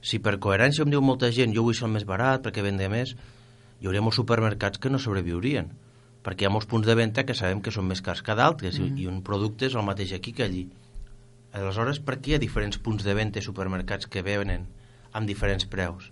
Si 0.00 0.18
per 0.24 0.38
coherència 0.40 0.86
em 0.86 0.94
diu 0.94 1.02
molta 1.04 1.28
gent 1.36 1.52
jo 1.52 1.66
vull 1.66 1.76
ser 1.76 1.84
el 1.90 1.92
més 1.92 2.06
barat 2.08 2.40
perquè 2.46 2.64
vendre 2.64 2.88
més, 2.88 3.12
hi 3.80 3.88
hauria 3.88 4.00
molts 4.04 4.16
supermercats 4.16 4.80
que 4.80 4.92
no 4.92 4.98
sobreviurien, 4.98 5.68
perquè 6.24 6.44
hi 6.44 6.48
ha 6.48 6.52
molts 6.54 6.68
punts 6.70 6.88
de 6.88 6.96
venda 6.96 7.24
que 7.28 7.36
sabem 7.36 7.60
que 7.60 7.72
són 7.74 7.88
més 7.88 8.00
cars 8.04 8.24
que 8.24 8.36
d'altres, 8.36 8.80
mm. 8.80 8.96
i 8.96 9.08
un 9.12 9.20
producte 9.24 9.68
és 9.68 9.76
el 9.76 9.84
mateix 9.84 10.16
aquí 10.16 10.32
que 10.32 10.46
allí. 10.48 10.64
Aleshores, 11.52 12.00
per 12.00 12.16
què 12.16 12.32
hi 12.32 12.38
ha 12.38 12.40
diferents 12.40 12.80
punts 12.80 13.04
de 13.04 13.12
venda 13.18 13.40
i 13.40 13.44
supermercats 13.44 14.08
que 14.08 14.24
venen 14.24 14.64
amb 15.12 15.28
diferents 15.28 15.68
preus? 15.68 16.08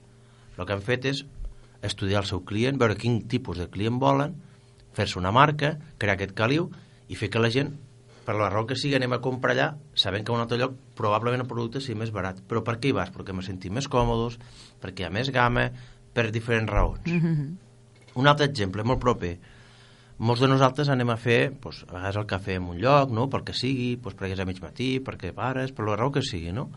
El 0.59 0.67
que 0.67 0.75
han 0.75 0.85
fet 0.85 1.09
és 1.09 1.25
estudiar 1.83 2.23
el 2.23 2.29
seu 2.31 2.45
client, 2.45 2.79
veure 2.79 2.97
quin 2.99 3.21
tipus 3.31 3.59
de 3.59 3.69
client 3.71 3.99
volen, 4.03 4.35
fer-se 4.97 5.19
una 5.19 5.33
marca, 5.35 5.77
crear 5.99 6.17
aquest 6.17 6.35
caliu 6.39 6.71
i 7.09 7.19
fer 7.19 7.31
que 7.31 7.43
la 7.43 7.51
gent, 7.55 7.77
per 8.27 8.35
la 8.37 8.51
raó 8.53 8.67
que 8.69 8.77
sigui, 8.77 8.97
anem 8.99 9.15
a 9.17 9.23
comprar 9.25 9.55
allà, 9.55 9.69
sabent 9.97 10.25
que 10.27 10.33
a 10.33 10.37
un 10.37 10.43
altre 10.43 10.59
lloc 10.61 10.75
probablement 10.99 11.45
el 11.45 11.49
producte 11.49 11.81
sigui 11.81 12.03
més 12.03 12.11
barat. 12.13 12.43
Però 12.45 12.61
per 12.65 12.77
què 12.77 12.91
hi 12.91 12.97
vas? 12.97 13.13
Perquè 13.15 13.33
me 13.33 13.45
sentim 13.47 13.73
més 13.79 13.89
còmodes, 13.89 14.37
perquè 14.83 15.07
hi 15.07 15.09
ha 15.09 15.15
més 15.15 15.31
gamma, 15.33 15.71
per 16.13 16.31
diferents 16.35 16.71
raons. 16.71 17.07
Mm 17.07 17.21
-hmm. 17.21 17.57
Un 18.21 18.27
altre 18.27 18.47
exemple, 18.47 18.85
molt 18.85 19.01
proper. 19.01 19.39
Molts 20.19 20.41
de 20.41 20.49
nosaltres 20.49 20.89
anem 20.89 21.11
a 21.11 21.17
fer, 21.17 21.53
doncs, 21.63 21.85
a 21.89 21.93
vegades 21.93 22.17
el 22.17 22.27
cafè 22.27 22.57
en 22.57 22.65
un 22.65 22.79
lloc, 22.79 23.11
no? 23.11 23.29
pel 23.29 23.45
que 23.45 23.53
sigui, 23.53 23.97
doncs, 23.97 24.17
perquè 24.17 24.33
és 24.33 24.41
a 24.41 24.45
mig 24.45 24.61
matí, 24.61 25.01
perquè 25.01 25.33
pares, 25.33 25.73
per 25.73 25.85
la 25.87 25.97
raó 25.97 26.11
que 26.11 26.23
sigui, 26.23 26.53
no? 26.53 26.71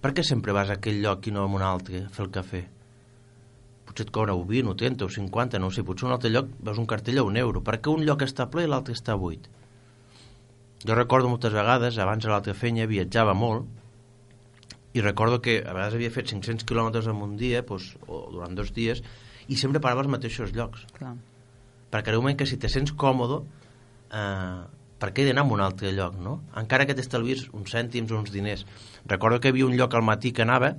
Per 0.00 0.12
què 0.12 0.22
sempre 0.24 0.52
vas 0.52 0.70
a 0.70 0.72
aquell 0.72 1.02
lloc 1.02 1.26
i 1.26 1.30
no 1.30 1.42
a 1.42 1.46
un 1.46 1.62
altre 1.62 2.06
a 2.06 2.08
fer 2.08 2.24
el 2.24 2.30
cafè? 2.30 2.64
Potser 3.92 4.06
et 4.08 4.12
cobra 4.14 4.32
un 4.32 4.46
20, 4.48 4.70
o 4.72 4.76
30, 4.80 5.04
o 5.04 5.12
50, 5.12 5.60
no 5.60 5.68
ho 5.68 5.74
sé, 5.74 5.84
potser 5.84 6.08
un 6.08 6.14
altre 6.16 6.30
lloc 6.32 6.48
veus 6.64 6.80
un 6.80 6.88
cartell 6.88 7.20
a 7.20 7.26
un 7.28 7.36
euro. 7.36 7.60
Per 7.60 7.76
què 7.76 7.92
un 7.92 8.06
lloc 8.08 8.24
està 8.24 8.48
ple 8.48 8.64
i 8.64 8.70
l'altre 8.72 8.96
està 8.96 9.18
buit? 9.20 9.50
Jo 10.82 10.96
recordo 10.96 11.28
moltes 11.28 11.52
vegades, 11.52 11.98
abans 12.00 12.24
a 12.24 12.32
l'altra 12.32 12.56
feina 12.56 12.88
viatjava 12.88 13.36
molt, 13.36 13.68
i 14.96 15.04
recordo 15.04 15.42
que 15.44 15.60
a 15.60 15.76
vegades 15.76 15.98
havia 15.98 16.14
fet 16.14 16.32
500 16.32 16.64
quilòmetres 16.68 17.06
en 17.12 17.20
un 17.20 17.36
dia, 17.36 17.60
doncs, 17.68 17.92
o 18.08 18.24
durant 18.32 18.56
dos 18.56 18.72
dies, 18.72 19.04
i 19.48 19.58
sempre 19.58 19.80
parava 19.80 20.04
als 20.04 20.10
mateixos 20.12 20.52
llocs 20.56 20.86
Clar. 20.96 21.16
perquè 21.92 22.12
en 22.12 22.20
un 22.20 22.24
moment 22.26 22.38
que 22.38 22.46
si 22.48 22.58
te 22.60 22.70
sents 22.72 22.94
còmode 22.98 23.40
eh, 23.42 24.60
per 25.02 25.10
què 25.10 25.24
he 25.24 25.28
d'anar 25.28 25.44
a 25.46 25.54
un 25.56 25.64
altre 25.64 25.92
lloc 25.96 26.18
no? 26.22 26.38
encara 26.58 26.86
que 26.86 26.96
t'estalvis 26.98 27.48
uns 27.52 27.74
cèntims 27.74 28.12
o 28.12 28.20
uns 28.20 28.32
diners 28.34 28.64
recordo 29.06 29.40
que 29.40 29.50
hi 29.50 29.56
havia 29.56 29.68
un 29.68 29.76
lloc 29.78 29.94
al 29.98 30.06
matí 30.06 30.32
que 30.32 30.46
anava 30.46 30.74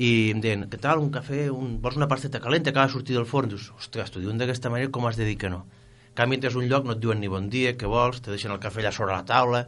i 0.00 0.30
em 0.32 0.40
deien, 0.40 0.62
què 0.72 0.78
tal, 0.80 1.02
un 1.02 1.10
cafè 1.12 1.50
un... 1.52 1.74
vols 1.82 1.98
una 2.00 2.08
pasteta 2.08 2.40
calenta, 2.40 2.72
acaba 2.72 2.86
de 2.88 2.94
sortir 2.94 3.16
del 3.18 3.26
forn 3.28 3.50
dius, 3.52 3.68
ostres, 3.76 4.10
t'ho 4.14 4.22
diuen 4.22 4.38
d'aquesta 4.40 4.70
manera, 4.72 4.90
com 4.94 5.04
has 5.08 5.18
de 5.20 5.26
dir 5.28 5.36
que 5.40 5.50
no 5.52 5.64
en 6.10 6.16
canvi 6.18 6.38
entres 6.40 6.56
un 6.58 6.66
lloc, 6.68 6.84
no 6.88 6.96
et 6.96 7.00
diuen 7.02 7.20
ni 7.22 7.28
bon 7.30 7.48
dia 7.52 7.74
què 7.78 7.88
vols, 7.88 8.18
te 8.24 8.32
deixen 8.32 8.50
el 8.54 8.58
cafè 8.62 8.80
allà 8.82 8.92
sobre 8.96 9.12
la 9.14 9.24
taula 9.28 9.66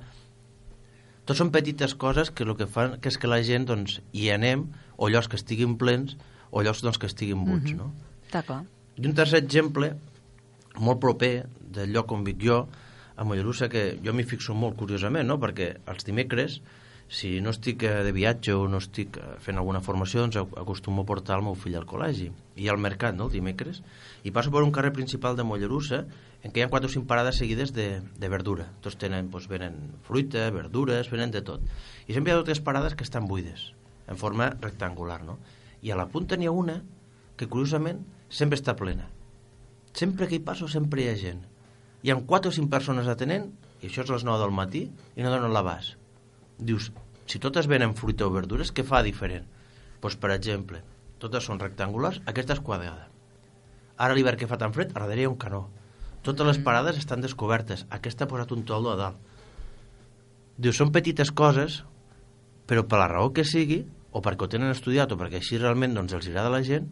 tot 1.28 1.38
són 1.38 1.52
petites 1.54 1.94
coses 1.94 2.32
que 2.34 2.44
el 2.46 2.56
que 2.58 2.66
fan 2.66 2.96
que 3.00 3.12
és 3.12 3.18
que 3.20 3.30
la 3.30 3.38
gent 3.46 3.68
doncs, 3.68 4.00
hi 4.12 4.30
anem 4.34 4.64
o 4.96 5.08
llocs 5.12 5.28
que 5.30 5.38
estiguin 5.38 5.76
plens 5.78 6.16
o 6.50 6.62
llocs 6.66 6.82
doncs, 6.82 6.98
que 6.98 7.06
estiguin 7.10 7.44
buits 7.46 7.70
Mhm. 7.72 7.78
no? 7.78 7.92
Està 8.26 8.42
clar. 8.42 8.62
I 8.96 9.06
un 9.06 9.14
tercer 9.14 9.38
exemple, 9.42 9.92
molt 10.78 11.00
proper 11.00 11.46
del 11.60 11.92
lloc 11.92 12.10
on 12.12 12.24
vic 12.24 12.40
jo, 12.42 12.66
a 13.16 13.24
Mollerussa, 13.24 13.68
que 13.68 13.98
jo 14.04 14.12
m'hi 14.12 14.24
fixo 14.24 14.54
molt 14.54 14.76
curiosament, 14.76 15.26
no? 15.28 15.38
perquè 15.38 15.76
els 15.86 16.04
dimecres, 16.04 16.60
si 17.12 17.42
no 17.45 17.50
estic 17.52 17.83
eh, 17.85 17.90
de 18.07 18.12
viatge 18.16 18.54
o 18.57 18.64
no 18.73 18.78
estic 18.81 19.19
eh, 19.21 19.35
fent 19.45 19.59
alguna 19.61 19.83
formació, 19.85 20.23
doncs 20.25 20.38
ac- 20.40 20.54
acostumo 20.62 21.02
a 21.02 21.09
portar 21.09 21.37
el 21.37 21.45
meu 21.45 21.54
fill 21.59 21.76
al 21.76 21.85
col·legi. 21.88 22.31
I 22.57 22.71
al 22.73 22.81
mercat, 22.81 23.12
no?, 23.19 23.26
el 23.28 23.35
dimecres. 23.37 23.83
I 24.25 24.33
passo 24.33 24.50
per 24.54 24.62
un 24.64 24.73
carrer 24.73 24.95
principal 24.97 25.37
de 25.37 25.45
Mollerussa 25.45 26.07
en 26.42 26.50
què 26.54 26.62
hi 26.62 26.64
ha 26.64 26.71
quatre 26.73 26.88
o 26.88 26.92
cinc 26.95 27.04
parades 27.11 27.37
seguides 27.42 27.75
de, 27.76 28.00
de 28.19 28.31
verdura. 28.33 28.71
Tots 28.81 28.97
tenen, 28.99 29.28
doncs, 29.31 29.47
venen 29.52 29.76
fruita, 30.09 30.47
verdures, 30.57 31.11
venen 31.12 31.31
de 31.37 31.45
tot. 31.45 31.61
I 32.09 32.16
sempre 32.16 32.33
hi 32.33 32.37
ha 32.38 32.40
dues 32.42 32.64
parades 32.64 32.97
que 32.97 33.04
estan 33.04 33.28
buides, 33.28 33.69
en 34.09 34.16
forma 34.16 34.49
rectangular, 34.64 35.21
no? 35.28 35.37
I 35.85 35.92
a 35.92 35.99
la 36.00 36.09
punta 36.09 36.38
n'hi 36.40 36.49
ha 36.49 36.57
una 36.57 36.81
que, 37.37 37.47
curiosament, 37.47 38.00
sempre 38.33 38.57
està 38.59 38.73
plena. 38.78 39.11
Sempre 39.92 40.26
que 40.31 40.38
hi 40.40 40.45
passo, 40.45 40.64
sempre 40.73 41.04
hi 41.04 41.11
ha 41.12 41.16
gent. 41.21 41.45
Hi 42.02 42.11
ha 42.11 42.16
quatre 42.26 42.49
o 42.50 42.57
cinc 42.57 42.71
persones 42.73 43.07
atenent, 43.11 43.50
i 43.83 43.90
això 43.90 44.02
és 44.07 44.11
a 44.11 44.16
les 44.16 44.25
9 44.25 44.40
del 44.40 44.54
matí, 44.57 44.87
i 45.16 45.23
no 45.26 45.31
donen 45.31 45.52
l'abast. 45.52 45.99
Dius, 46.59 46.90
si 47.26 47.40
totes 47.42 47.68
venen 47.71 47.94
fruita 47.99 48.26
o 48.26 48.32
verdures, 48.35 48.73
què 48.75 48.85
fa 48.85 49.02
diferent? 49.06 49.47
Doncs, 50.02 50.18
per 50.18 50.32
exemple, 50.35 50.82
totes 51.23 51.47
són 51.47 51.61
rectangulars, 51.62 52.21
aquesta 52.26 52.56
és 52.56 52.62
quadrada. 52.64 53.09
Ara 54.02 54.16
l'hivern 54.16 54.38
que 54.40 54.49
fa 54.50 54.59
tan 54.59 54.75
fred, 54.75 54.90
a 54.92 55.04
darrere 55.04 55.25
hi 55.25 55.28
ha 55.28 55.32
un 55.32 55.38
canó. 55.38 55.62
Totes 56.26 56.47
les 56.47 56.59
parades 56.62 56.99
estan 56.99 57.23
descobertes. 57.23 57.87
Aquesta 57.90 58.26
ha 58.26 58.30
posat 58.30 58.52
un 58.54 58.66
toldo 58.66 58.92
a 58.92 58.99
dalt. 58.99 59.18
Diu, 60.59 60.75
són 60.75 60.92
petites 60.94 61.32
coses, 61.35 61.80
però 62.66 62.85
per 62.87 63.00
la 63.00 63.09
raó 63.11 63.32
que 63.35 63.47
sigui, 63.47 63.82
o 64.12 64.21
perquè 64.23 64.47
ho 64.47 64.50
tenen 64.52 64.75
estudiat, 64.75 65.14
o 65.14 65.18
perquè 65.18 65.40
així 65.40 65.59
realment 65.59 65.97
doncs, 65.97 66.14
els 66.18 66.28
agrada 66.28 66.50
a 66.52 66.56
la 66.56 66.62
gent, 66.66 66.90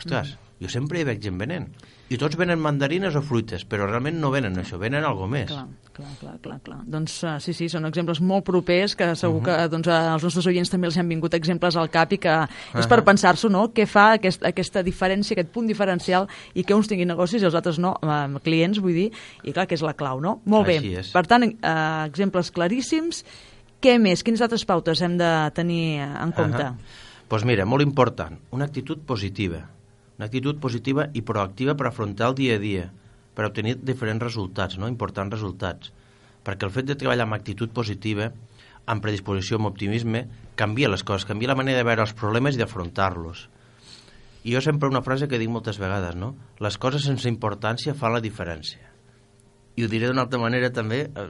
ostres, 0.00 0.34
jo 0.58 0.68
sempre 0.72 0.98
hi 0.98 1.06
veig 1.06 1.20
gent 1.22 1.38
venent. 1.38 1.68
I 2.08 2.16
tots 2.18 2.38
venen 2.40 2.58
mandarines 2.58 3.14
o 3.18 3.20
fruites, 3.22 3.66
però 3.68 3.86
realment 3.86 4.16
no 4.18 4.30
venen 4.32 4.56
això, 4.58 4.78
venen 4.80 5.04
algo 5.04 5.26
més. 5.30 5.50
Clar, 5.50 5.66
clar, 5.94 6.12
clar, 6.20 6.32
clar, 6.42 6.56
clar. 6.64 6.78
Doncs 6.88 7.18
uh, 7.26 7.34
sí, 7.42 7.52
sí, 7.54 7.68
són 7.68 7.86
exemples 7.86 8.22
molt 8.24 8.46
propers 8.48 8.96
que 8.98 9.10
segur 9.18 9.42
que 9.44 9.56
doncs, 9.70 9.90
als 9.92 10.24
nostres 10.24 10.48
oients 10.50 10.72
també 10.72 10.88
els 10.88 10.96
han 10.98 11.10
vingut 11.10 11.36
exemples 11.36 11.76
al 11.76 11.90
cap 11.92 12.14
i 12.16 12.20
que 12.22 12.36
és 12.80 12.88
per 12.90 13.02
pensar-s'ho, 13.06 13.52
no?, 13.52 13.66
què 13.76 13.86
fa 13.86 14.14
aquest, 14.16 14.42
aquesta 14.48 14.82
diferència, 14.86 15.36
aquest 15.36 15.52
punt 15.54 15.68
diferencial 15.68 16.30
i 16.54 16.64
que 16.64 16.74
uns 16.74 16.88
tinguin 16.90 17.12
negocis 17.12 17.44
i 17.44 17.50
els 17.50 17.58
altres 17.58 17.78
no, 17.82 17.94
uh, 18.00 18.40
clients, 18.42 18.80
vull 18.82 18.96
dir, 18.96 19.10
i 19.44 19.54
clar 19.54 19.68
que 19.68 19.76
és 19.76 19.84
la 19.84 19.94
clau, 19.98 20.22
no? 20.24 20.38
Molt 20.48 20.72
Així 20.72 20.94
bé. 20.94 21.04
és. 21.04 21.12
Per 21.14 21.26
tant, 21.28 21.44
uh, 21.44 22.08
exemples 22.08 22.50
claríssims. 22.56 23.22
Què 23.78 23.94
més? 24.02 24.24
Quines 24.26 24.40
altres 24.42 24.64
pautes 24.66 25.04
hem 25.06 25.20
de 25.20 25.28
tenir 25.54 26.00
en 26.02 26.32
compte? 26.34 26.72
Doncs 26.72 27.04
pues 27.28 27.44
mira, 27.44 27.66
molt 27.68 27.84
important, 27.84 28.38
una 28.56 28.64
actitud 28.64 29.04
positiva. 29.04 29.60
Una 30.18 30.26
actitud 30.26 30.58
positiva 30.58 31.06
i 31.14 31.22
proactiva 31.22 31.76
per 31.78 31.86
afrontar 31.86 32.32
el 32.32 32.38
dia 32.40 32.56
a 32.58 32.62
dia, 32.62 32.88
per 33.38 33.46
obtenir 33.46 33.76
diferents 33.86 34.24
resultats, 34.24 34.74
no? 34.82 34.88
importants 34.90 35.36
resultats. 35.36 35.92
Perquè 36.42 36.66
el 36.66 36.72
fet 36.74 36.88
de 36.88 36.96
treballar 36.98 37.28
amb 37.28 37.36
actitud 37.36 37.70
positiva, 37.70 38.32
amb 38.90 39.04
predisposició, 39.04 39.60
amb 39.60 39.68
optimisme, 39.70 40.24
canvia 40.58 40.90
les 40.90 41.04
coses, 41.06 41.28
canvia 41.28 41.52
la 41.52 41.56
manera 41.60 41.78
de 41.78 41.86
veure 41.86 42.02
els 42.02 42.16
problemes 42.18 42.56
i 42.56 42.62
d'afrontar-los. 42.62 43.44
I 44.42 44.56
jo 44.56 44.62
sempre 44.64 44.90
una 44.90 45.04
frase 45.06 45.28
que 45.30 45.38
dic 45.38 45.52
moltes 45.54 45.78
vegades, 45.78 46.18
no? 46.18 46.32
Les 46.58 46.80
coses 46.82 47.06
sense 47.06 47.30
importància 47.30 47.94
fan 47.94 48.16
la 48.16 48.24
diferència. 48.24 48.90
I 49.78 49.86
ho 49.86 49.92
diré 49.92 50.10
d'una 50.10 50.24
altra 50.26 50.42
manera 50.42 50.72
també, 50.74 51.04
eh, 51.06 51.28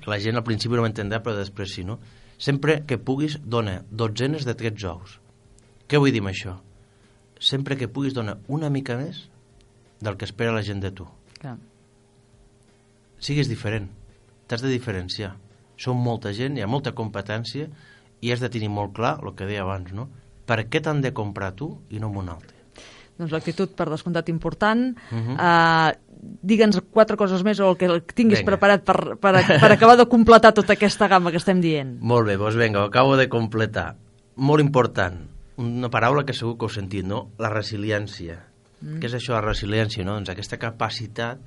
que 0.00 0.08
la 0.08 0.20
gent 0.22 0.40
al 0.40 0.46
principi 0.48 0.80
no 0.80 0.86
m'entendrà, 0.86 1.20
però 1.20 1.36
després 1.36 1.76
sí, 1.76 1.84
no? 1.84 1.98
Sempre 2.40 2.80
que 2.88 2.96
puguis, 2.96 3.36
dona 3.44 3.82
dotzenes 3.90 4.48
de 4.48 4.56
trets 4.56 4.88
ous. 4.88 5.18
Què 5.84 6.00
vull 6.00 6.14
dir 6.14 6.24
amb 6.24 6.32
això? 6.32 6.56
Sempre 7.40 7.76
que 7.80 7.88
puguis, 7.88 8.14
dona 8.14 8.36
una 8.52 8.68
mica 8.68 8.98
més 9.00 9.24
del 10.04 10.16
que 10.20 10.28
espera 10.28 10.52
la 10.52 10.62
gent 10.64 10.82
de 10.84 10.92
tu. 10.92 11.06
Clar. 11.40 11.56
Sigues 13.20 13.48
diferent, 13.48 13.88
t'has 14.46 14.64
de 14.64 14.72
diferenciar. 14.72 15.34
Som 15.80 16.00
molta 16.04 16.34
gent, 16.36 16.58
hi 16.58 16.64
ha 16.64 16.68
molta 16.68 16.92
competència 16.96 17.70
i 18.20 18.32
has 18.32 18.44
de 18.44 18.50
tenir 18.52 18.68
molt 18.68 18.92
clar 18.96 19.16
el 19.24 19.32
que 19.36 19.48
deia 19.48 19.64
abans, 19.64 19.92
no? 19.96 20.08
Per 20.44 20.66
què 20.68 20.82
t'han 20.84 21.00
de 21.00 21.14
comprar 21.16 21.54
tu 21.56 21.72
i 21.88 22.00
no 22.00 22.10
amb 22.10 22.20
un 22.20 22.32
altre? 22.32 22.56
Doncs 23.20 23.32
l'actitud, 23.32 23.72
per 23.76 23.88
descomptat, 23.90 24.28
important. 24.32 24.96
Uh. 25.10 25.16
-huh. 25.16 25.36
uh, 25.36 26.10
Digue'ns 26.20 26.80
quatre 26.92 27.16
coses 27.16 27.42
més 27.42 27.60
o 27.60 27.70
el 27.70 27.76
que 27.76 27.88
tinguis 28.14 28.40
Vinga. 28.40 28.50
preparat 28.50 28.84
per, 28.84 29.16
per, 29.16 29.32
per 29.60 29.72
acabar 29.72 29.96
de 29.96 30.04
completar 30.04 30.52
tota 30.52 30.74
aquesta 30.74 31.08
gamma 31.08 31.30
que 31.30 31.38
estem 31.38 31.60
dient. 31.60 31.96
Molt 32.00 32.26
bé, 32.26 32.36
doncs 32.36 32.56
vinga, 32.56 32.80
ho 32.80 32.88
acabo 32.88 33.16
de 33.16 33.28
completar. 33.28 33.96
Molt 34.36 34.60
important, 34.60 35.16
una 35.60 35.90
paraula 35.92 36.24
que 36.26 36.36
segur 36.36 36.56
que 36.58 36.66
heu 36.66 36.72
sentit, 36.72 37.06
no? 37.06 37.28
La 37.38 37.50
resiliència. 37.52 38.38
Mm. 38.80 38.98
Què 39.00 39.10
és 39.10 39.16
això, 39.18 39.36
la 39.36 39.44
resiliència, 39.44 40.04
no? 40.06 40.16
Doncs 40.16 40.32
aquesta 40.32 40.58
capacitat 40.60 41.42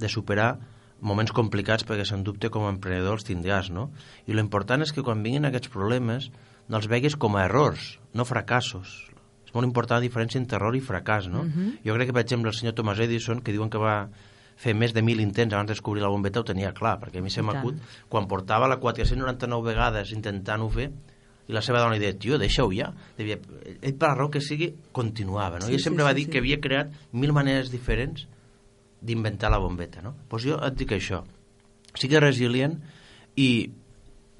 de 0.00 0.08
superar 0.08 0.54
moments 1.00 1.32
complicats 1.36 1.84
perquè, 1.88 2.06
sens 2.08 2.24
dubte, 2.24 2.50
com 2.52 2.66
a 2.66 2.72
emprenedor 2.72 3.18
els 3.18 3.28
tindràs, 3.28 3.70
no? 3.72 3.90
I 4.26 4.36
lo 4.36 4.44
important 4.44 4.84
és 4.84 4.92
que 4.96 5.04
quan 5.04 5.22
vinguin 5.24 5.48
aquests 5.48 5.72
problemes, 5.72 6.30
no 6.68 6.80
els 6.80 6.88
veguis 6.88 7.16
com 7.20 7.36
a 7.36 7.46
errors, 7.48 7.98
no 8.16 8.26
fracassos. 8.28 8.96
És 9.46 9.54
molt 9.56 9.66
important 9.66 9.98
la 9.98 10.06
diferència 10.06 10.38
entre 10.38 10.60
error 10.60 10.76
i 10.76 10.82
fracàs, 10.84 11.28
no? 11.32 11.44
Jo 11.84 11.96
crec 11.96 12.10
que, 12.10 12.16
per 12.16 12.22
exemple, 12.22 12.52
el 12.52 12.56
senyor 12.56 12.76
Thomas 12.78 13.00
Edison, 13.02 13.40
que 13.42 13.52
diuen 13.56 13.72
que 13.72 13.80
va 13.82 13.96
fer 14.60 14.74
més 14.76 14.92
de 14.92 15.02
mil 15.02 15.22
intents 15.24 15.54
abans 15.56 15.70
de 15.70 15.74
descobrir 15.74 16.04
la 16.04 16.10
bombeta, 16.12 16.42
ho 16.42 16.46
tenia 16.46 16.74
clar, 16.76 16.98
perquè 17.00 17.18
a 17.18 17.24
mi 17.24 17.32
se 17.32 17.42
m'acut, 17.42 17.80
quan 18.12 18.28
portava 18.28 18.68
la 18.68 18.76
499 18.82 19.64
vegades 19.66 20.12
intentant-ho 20.12 20.68
fer, 20.68 20.90
i 21.50 21.54
la 21.54 21.62
seva 21.66 21.82
dona 21.82 21.96
li 21.96 22.02
deia, 22.02 22.14
tio, 22.14 22.38
deixa-ho 22.38 22.70
ja. 22.74 22.92
Devia, 23.18 23.40
ell, 23.80 23.96
per 23.98 24.12
la 24.12 24.14
raó 24.14 24.30
que 24.30 24.42
sigui, 24.44 24.70
continuava, 24.94 25.58
no? 25.58 25.66
Sí, 25.66 25.74
I 25.74 25.78
ell 25.78 25.82
sempre 25.82 26.04
sí, 26.04 26.06
va 26.06 26.14
dir 26.16 26.28
sí. 26.28 26.32
que 26.32 26.42
havia 26.42 26.60
creat 26.62 26.94
mil 27.10 27.34
maneres 27.34 27.72
diferents 27.74 28.26
d'inventar 29.02 29.50
la 29.50 29.58
bombeta, 29.58 30.04
no? 30.04 30.14
Doncs 30.14 30.30
pues 30.30 30.46
jo 30.46 30.58
et 30.62 30.76
dic 30.78 30.94
això, 30.94 31.24
sigui 31.98 32.20
resilient 32.22 32.78
i 33.40 33.50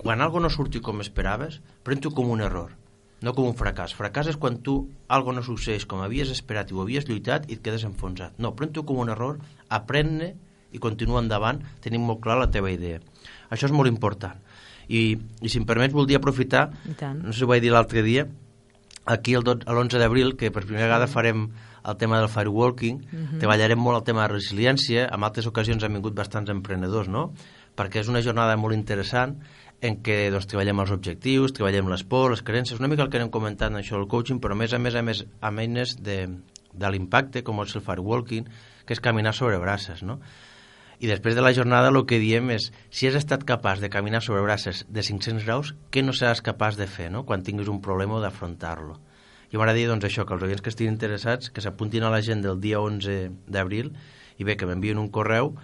quan 0.00 0.22
algo 0.24 0.40
no 0.40 0.52
surti 0.52 0.80
com 0.84 1.02
esperaves, 1.02 1.58
pren-t'ho 1.84 2.12
com 2.16 2.30
un 2.32 2.44
error, 2.44 2.76
no 3.20 3.34
com 3.36 3.48
un 3.50 3.56
fracàs. 3.56 3.92
Fracàs 3.96 4.30
és 4.32 4.38
quan 4.40 4.60
tu 4.64 4.76
algo 5.12 5.34
no 5.36 5.42
succeeix 5.44 5.84
com 5.88 6.04
havies 6.04 6.30
esperat 6.32 6.70
i 6.70 6.76
ho 6.76 6.84
havies 6.84 7.08
lluitat 7.08 7.50
i 7.50 7.58
et 7.58 7.64
quedes 7.64 7.84
enfonsat. 7.88 8.38
No, 8.40 8.54
pren-t'ho 8.56 8.86
com 8.88 9.02
un 9.02 9.12
error, 9.12 9.40
aprèn-ne 9.68 10.30
i 10.72 10.80
continua 10.80 11.20
endavant 11.20 11.60
tenint 11.84 12.04
molt 12.06 12.22
clar 12.24 12.38
la 12.40 12.48
teva 12.54 12.70
idea. 12.72 13.00
Això 13.50 13.68
és 13.68 13.74
molt 13.74 13.90
important. 13.90 14.38
I, 14.90 15.02
i 15.40 15.48
si 15.48 15.60
em 15.62 15.66
permets, 15.68 15.94
voldria 15.94 16.18
aprofitar, 16.18 16.66
no 17.22 17.32
sé 17.32 17.38
si 17.40 17.44
ho 17.46 17.50
vaig 17.50 17.62
dir 17.62 17.70
l'altre 17.70 18.02
dia, 18.02 18.26
aquí 19.06 19.34
el 19.38 19.44
dot- 19.46 19.62
a 19.66 19.72
l'11 19.72 19.98
d'abril, 20.02 20.34
que 20.36 20.50
per 20.50 20.64
primera 20.66 20.86
vegada 20.88 21.06
farem 21.06 21.46
el 21.86 21.96
tema 21.96 22.18
del 22.20 22.28
firewalking, 22.28 22.98
treballarem 23.40 23.78
molt 23.80 24.00
el 24.00 24.04
tema 24.04 24.26
de 24.26 24.34
resiliència, 24.34 25.06
en 25.08 25.24
altres 25.24 25.46
ocasions 25.48 25.82
han 25.86 25.94
vingut 25.96 26.14
bastants 26.14 26.50
emprenedors, 26.52 27.08
no? 27.08 27.30
perquè 27.76 28.02
és 28.02 28.08
una 28.10 28.20
jornada 28.20 28.56
molt 28.60 28.74
interessant 28.74 29.38
en 29.80 30.02
què 30.04 30.28
doncs, 30.30 30.44
treballem 30.50 30.82
els 30.82 30.90
objectius, 30.92 31.54
treballem 31.56 31.88
les 31.88 32.02
pors, 32.04 32.34
les 32.34 32.42
creences, 32.44 32.78
una 32.82 32.88
mica 32.90 33.02
el 33.06 33.08
que 33.08 33.16
anem 33.16 33.30
comentant 33.32 33.78
això 33.78 33.96
del 33.96 34.08
coaching, 34.10 34.40
però 34.42 34.52
a 34.52 34.58
més 34.58 34.74
a 34.74 34.78
més 34.82 34.94
a 34.98 35.02
més 35.06 35.22
amb 35.40 35.58
eines 35.62 35.94
de, 36.02 36.18
de 36.74 36.90
l'impacte, 36.92 37.40
com 37.46 37.62
és 37.62 37.74
el 37.78 37.80
firewalking, 37.86 38.44
que 38.84 38.92
és 38.92 39.00
caminar 39.00 39.32
sobre 39.32 39.56
braces, 39.62 40.02
no? 40.02 40.18
I 41.00 41.08
després 41.08 41.32
de 41.32 41.40
la 41.40 41.54
jornada 41.56 41.88
el 41.88 42.02
que 42.04 42.18
diem 42.20 42.50
és 42.52 42.66
si 42.92 43.08
has 43.08 43.16
estat 43.16 43.46
capaç 43.48 43.80
de 43.80 43.88
caminar 43.88 44.20
sobre 44.20 44.42
braces 44.44 44.82
de 44.88 45.00
500 45.00 45.46
graus, 45.46 45.72
què 45.88 46.04
no 46.04 46.12
seràs 46.12 46.42
capaç 46.44 46.76
de 46.76 46.84
fer 46.84 47.08
no? 47.08 47.24
quan 47.24 47.44
tinguis 47.46 47.70
un 47.72 47.80
problema 47.80 48.18
o 48.18 48.20
d'afrontar-lo? 48.20 48.98
Jo 49.50 49.58
m'agradaria 49.58 49.88
doncs, 49.88 50.04
això, 50.06 50.26
que 50.28 50.36
els 50.36 50.44
oients 50.44 50.60
que 50.62 50.70
estiguin 50.70 50.92
interessats 50.92 51.48
que 51.50 51.64
s'apuntin 51.64 52.04
a 52.04 52.12
la 52.12 52.20
gent 52.22 52.44
del 52.44 52.60
dia 52.60 52.82
11 52.84 53.48
d'abril 53.48 53.94
i 54.36 54.44
bé, 54.44 54.58
que 54.60 54.68
m'envien 54.68 55.00
un 55.00 55.08
correu 55.08 55.54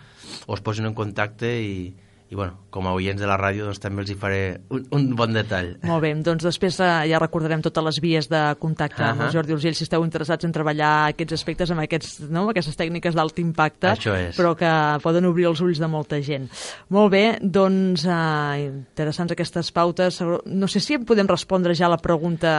o 0.46 0.56
es 0.56 0.64
posin 0.64 0.88
en 0.88 0.96
contacte 0.96 1.52
i, 1.60 1.92
i 2.28 2.34
bueno, 2.34 2.56
com 2.74 2.86
a 2.88 2.92
oients 2.96 3.20
de 3.22 3.26
la 3.28 3.36
ràdio 3.38 3.68
doncs, 3.68 3.78
també 3.78 4.02
els 4.02 4.10
hi 4.10 4.16
faré 4.18 4.40
un, 4.74 4.82
un 4.96 5.04
bon 5.18 5.34
detall. 5.36 5.76
Molt 5.86 6.02
bé, 6.02 6.10
doncs 6.26 6.42
després 6.48 6.78
eh, 6.82 6.88
ja 7.12 7.20
recordarem 7.22 7.62
totes 7.62 7.84
les 7.86 8.00
vies 8.02 8.26
de 8.32 8.40
contacte 8.58 9.04
amb 9.06 9.22
el 9.22 9.28
Ahà. 9.28 9.34
Jordi 9.36 9.54
Urgell 9.54 9.76
si 9.78 9.86
esteu 9.86 10.02
interessats 10.02 10.48
en 10.48 10.54
treballar 10.54 11.12
aquests 11.12 11.36
aspectes 11.38 11.70
amb, 11.70 11.84
aquests, 11.84 12.16
no? 12.26 12.42
amb 12.42 12.54
aquestes 12.54 12.78
tècniques 12.78 13.14
d'alt 13.14 13.38
impacte, 13.42 13.94
però 14.34 14.56
que 14.58 14.72
poden 15.04 15.30
obrir 15.30 15.46
els 15.52 15.62
ulls 15.62 15.78
de 15.82 15.90
molta 15.90 16.18
gent. 16.24 16.48
Molt 16.90 17.14
bé, 17.14 17.24
doncs 17.40 18.08
eh, 18.10 18.66
interessants 18.72 19.36
aquestes 19.36 19.70
pautes. 19.76 20.18
No 20.50 20.70
sé 20.72 20.82
si 20.82 20.98
em 20.98 21.06
podem 21.06 21.30
respondre 21.30 21.78
ja 21.78 21.86
a 21.86 21.94
la 21.94 22.02
pregunta... 22.02 22.56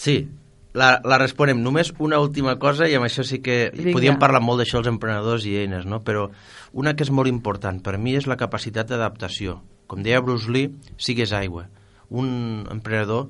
Sí, 0.00 0.22
la, 0.72 1.00
la 1.04 1.18
responem. 1.18 1.60
Només 1.62 1.92
una 1.98 2.20
última 2.22 2.56
cosa, 2.62 2.88
i 2.88 2.94
amb 2.98 3.08
això 3.08 3.24
sí 3.26 3.40
que 3.42 3.70
Vinga. 3.74 3.94
podíem 3.96 4.18
parlar 4.22 4.42
molt 4.44 4.62
d'això 4.62 4.80
els 4.80 4.90
emprenedors 4.90 5.46
i 5.48 5.56
eines, 5.62 5.86
no? 5.86 6.00
però 6.06 6.28
una 6.72 6.94
que 6.94 7.06
és 7.06 7.12
molt 7.14 7.30
important 7.30 7.80
per 7.82 7.98
mi 7.98 8.16
és 8.18 8.28
la 8.30 8.38
capacitat 8.40 8.90
d'adaptació. 8.90 9.60
Com 9.90 10.04
deia 10.06 10.22
Bruce 10.22 10.50
Lee, 10.50 10.70
sigues 10.98 11.32
aigua. 11.34 11.66
Un 12.10 12.66
emprenedor, 12.70 13.28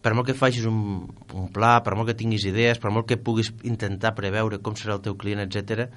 per 0.00 0.14
molt 0.16 0.28
que 0.28 0.36
facis 0.36 0.64
un, 0.68 1.08
un 1.34 1.48
pla, 1.52 1.78
per 1.84 1.96
molt 1.96 2.08
que 2.08 2.16
tinguis 2.16 2.46
idees, 2.48 2.80
per 2.80 2.92
molt 2.94 3.08
que 3.08 3.20
puguis 3.20 3.52
intentar 3.68 4.14
preveure 4.16 4.62
com 4.64 4.76
serà 4.76 4.96
el 4.96 5.04
teu 5.04 5.18
client, 5.20 5.42
etc, 5.44 5.90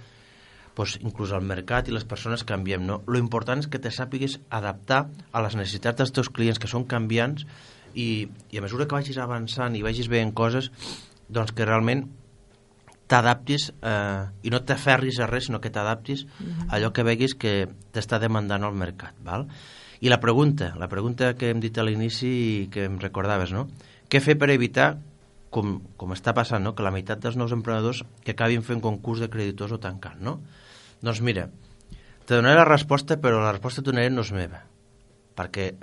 doncs 0.75 0.97
inclús 1.03 1.31
el 1.35 1.43
mercat 1.45 1.87
i 1.87 1.95
les 1.95 2.07
persones 2.07 2.43
canviem. 2.47 2.83
No? 2.87 3.01
Lo 3.07 3.19
important 3.19 3.59
és 3.63 3.67
que 3.71 3.79
te 3.79 3.91
sàpigues 3.91 4.39
adaptar 4.49 5.05
a 5.31 5.43
les 5.43 5.55
necessitats 5.59 5.99
dels 5.99 6.15
teus 6.15 6.31
clients, 6.31 6.59
que 6.59 6.71
són 6.71 6.87
canviants, 6.87 7.45
i, 7.95 8.27
i 8.51 8.57
a 8.57 8.63
mesura 8.63 8.87
que 8.87 8.97
vagis 8.97 9.19
avançant 9.21 9.75
i 9.75 9.83
vagis 9.85 10.09
veient 10.11 10.33
coses, 10.37 10.71
doncs 11.29 11.53
que 11.55 11.67
realment 11.67 12.07
t'adaptis 13.11 13.69
eh, 13.83 14.23
i 14.47 14.51
no 14.53 14.61
t'aferris 14.63 15.19
a 15.19 15.27
res, 15.27 15.49
sinó 15.49 15.59
que 15.59 15.71
t'adaptis 15.73 16.25
a 16.69 16.77
allò 16.77 16.91
que 16.95 17.03
veguis 17.03 17.35
que 17.35 17.67
t'està 17.91 18.21
demandant 18.23 18.63
el 18.63 18.77
mercat. 18.77 19.15
Val? 19.25 19.47
I 20.01 20.09
la 20.09 20.21
pregunta, 20.23 20.71
la 20.79 20.87
pregunta 20.89 21.33
que 21.37 21.51
hem 21.51 21.59
dit 21.61 21.77
a 21.77 21.85
l'inici 21.85 22.31
i 22.31 22.67
que 22.73 22.87
em 22.87 22.97
recordaves, 23.01 23.51
no? 23.53 23.67
Què 24.09 24.21
fer 24.23 24.37
per 24.39 24.49
evitar, 24.49 24.95
com, 25.51 25.75
com 25.99 26.15
està 26.15 26.33
passant, 26.33 26.63
no? 26.63 26.73
que 26.73 26.85
la 26.85 26.93
meitat 26.95 27.19
dels 27.21 27.37
nous 27.37 27.51
emprenedors 27.53 28.01
que 28.23 28.33
acabin 28.33 28.63
fent 28.63 28.81
concurs 28.81 29.21
de 29.21 29.29
creditors 29.29 29.75
o 29.75 29.79
tancant, 29.83 30.17
no? 30.23 30.39
Doncs 31.03 31.21
mira, 31.25 31.49
te 32.25 32.37
donaré 32.37 32.57
la 32.57 32.67
resposta, 32.67 33.19
però 33.19 33.43
la 33.43 33.51
resposta 33.51 33.83
que 33.83 33.91
donaré 33.91 34.09
no 34.13 34.23
és 34.23 34.31
meva. 34.33 34.63
Perquè 35.35 35.73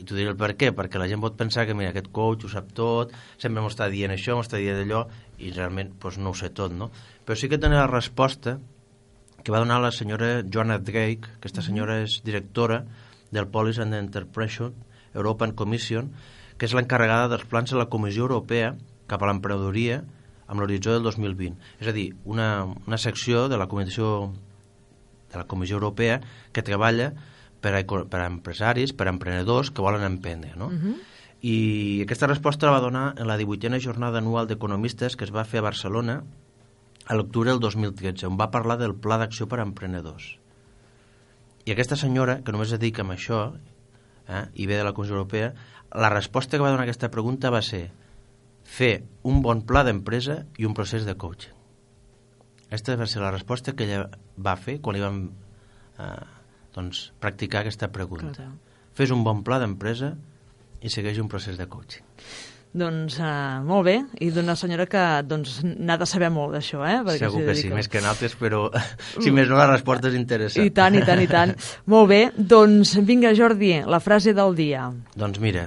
i 0.00 0.06
t'ho 0.08 0.16
diré 0.16 0.32
el 0.32 0.38
per 0.40 0.54
què, 0.56 0.70
perquè 0.76 1.00
la 1.00 1.06
gent 1.10 1.20
pot 1.20 1.36
pensar 1.36 1.66
que 1.68 1.76
mira, 1.76 1.92
aquest 1.92 2.08
coach 2.16 2.46
ho 2.46 2.50
sap 2.52 2.72
tot, 2.76 3.12
sempre 3.36 3.60
m'ho 3.60 3.68
està 3.68 3.90
dient 3.92 4.14
això, 4.14 4.36
m'ho 4.36 4.44
està 4.46 4.60
dient 4.60 4.80
allò, 4.80 5.04
i 5.38 5.52
realment 5.52 5.92
doncs, 6.00 6.18
no 6.18 6.32
ho 6.32 6.36
sé 6.36 6.48
tot, 6.56 6.72
no? 6.72 6.88
Però 7.26 7.36
sí 7.36 7.50
que 7.52 7.60
tenia 7.60 7.84
la 7.84 7.90
resposta 7.90 8.56
que 9.44 9.52
va 9.52 9.60
donar 9.60 9.80
la 9.80 9.92
senyora 9.92 10.40
Joanna 10.42 10.78
Drake, 10.80 11.36
aquesta 11.36 11.64
senyora 11.64 12.00
és 12.04 12.20
directora 12.24 12.82
del 13.30 13.48
Policy 13.48 13.84
and 13.84 13.96
Enterprise 13.96 14.70
European 15.14 15.52
Commission, 15.56 16.10
que 16.56 16.68
és 16.68 16.76
l'encarregada 16.76 17.28
dels 17.32 17.46
plans 17.48 17.72
de 17.72 17.78
la 17.80 17.88
Comissió 17.92 18.26
Europea 18.26 18.74
cap 19.10 19.22
a 19.22 19.30
l'emprenedoria 19.30 20.02
amb 20.50 20.60
l'horitzó 20.60 20.96
del 20.96 21.06
2020. 21.06 21.56
És 21.80 21.88
a 21.88 21.94
dir, 21.96 22.10
una, 22.24 22.66
una 22.86 22.98
secció 22.98 23.48
de 23.48 23.58
la 23.60 23.68
Comissió 23.70 24.30
de 25.30 25.38
la 25.38 25.46
Comissió 25.46 25.78
Europea 25.78 26.20
que 26.52 26.64
treballa 26.66 27.12
per 27.60 27.74
a, 27.76 27.82
per 27.84 28.20
a 28.20 28.26
empresaris, 28.26 28.92
per 28.96 29.06
a 29.08 29.14
emprenedors 29.14 29.70
que 29.70 29.84
volen 29.84 30.04
emprendre. 30.06 30.54
No? 30.56 30.66
Uh 30.66 30.72
-huh. 30.72 30.96
I 31.42 32.02
aquesta 32.04 32.26
resposta 32.26 32.66
la 32.66 32.72
va 32.72 32.84
donar 32.84 33.14
en 33.16 33.26
la 33.26 33.38
18a 33.38 33.80
jornada 33.80 34.18
anual 34.18 34.46
d'economistes 34.46 35.16
que 35.16 35.24
es 35.24 35.32
va 35.32 35.44
fer 35.44 35.60
a 35.60 35.68
Barcelona 35.68 36.22
a 37.06 37.14
l'octubre 37.14 37.50
del 37.50 37.60
2013, 37.60 38.26
on 38.26 38.36
va 38.38 38.50
parlar 38.50 38.76
del 38.78 38.94
Pla 38.94 39.16
d'Acció 39.18 39.48
per 39.48 39.58
a 39.58 39.62
Emprenedors. 39.62 40.38
I 41.64 41.72
aquesta 41.72 41.96
senyora, 41.96 42.42
que 42.44 42.52
només 42.52 42.70
es 42.70 42.78
dedica 42.78 43.02
a 43.02 43.06
això, 43.14 43.54
eh, 44.28 44.44
i 44.54 44.66
ve 44.66 44.76
de 44.76 44.84
la 44.84 44.92
Comissió 44.92 45.16
Europea, 45.16 45.54
la 45.92 46.10
resposta 46.10 46.56
que 46.56 46.62
va 46.62 46.70
donar 46.70 46.84
a 46.84 46.88
aquesta 46.88 47.10
pregunta 47.10 47.50
va 47.50 47.62
ser 47.62 47.90
fer 48.62 49.04
un 49.26 49.42
bon 49.42 49.64
pla 49.66 49.82
d'empresa 49.82 50.44
i 50.58 50.66
un 50.68 50.74
procés 50.74 51.04
de 51.04 51.16
coaching. 51.16 51.56
Aquesta 52.68 52.94
va 52.96 53.06
ser 53.10 53.22
la 53.22 53.32
resposta 53.34 53.74
que 53.74 53.88
ella 53.88 54.04
va 54.38 54.54
fer 54.56 54.78
quan 54.80 54.94
li 54.94 55.02
vam 55.02 55.24
eh, 55.98 56.26
doncs, 56.74 57.10
practicar 57.22 57.64
aquesta 57.64 57.90
pregunta. 57.94 58.34
Clar. 58.36 58.52
Fes 58.96 59.12
un 59.14 59.24
bon 59.26 59.42
pla 59.46 59.60
d'empresa 59.62 60.14
i 60.80 60.90
segueix 60.92 61.18
un 61.22 61.28
procés 61.30 61.58
de 61.58 61.66
coaching. 61.70 62.06
Doncs 62.70 63.16
uh, 63.18 63.58
molt 63.66 63.82
bé, 63.88 63.96
i 64.22 64.28
d'una 64.30 64.54
senyora 64.54 64.84
que 64.86 65.00
doncs, 65.26 65.56
n'ha 65.66 65.96
de 65.98 66.06
saber 66.06 66.28
molt 66.30 66.54
d'això, 66.54 66.84
eh? 66.86 67.00
perquè 67.02 67.26
Segur 67.26 67.42
que 67.48 67.56
sí, 67.58 67.70
més 67.74 67.90
que 67.90 67.98
en 67.98 68.06
altres, 68.06 68.36
però 68.38 68.68
si 69.24 69.32
més 69.34 69.50
no 69.50 69.58
la 69.58 69.66
resposta 69.72 70.06
és 70.12 70.14
interessant. 70.14 70.68
I 70.68 70.70
tant, 70.76 70.94
i 70.94 71.02
tant, 71.06 71.18
i 71.18 71.26
tant. 71.30 71.56
molt 71.90 72.12
bé, 72.12 72.20
doncs 72.38 72.94
vinga 73.06 73.34
Jordi, 73.34 73.72
la 73.90 73.98
frase 74.02 74.36
del 74.38 74.54
dia. 74.54 74.86
Doncs 75.18 75.42
mira, 75.42 75.66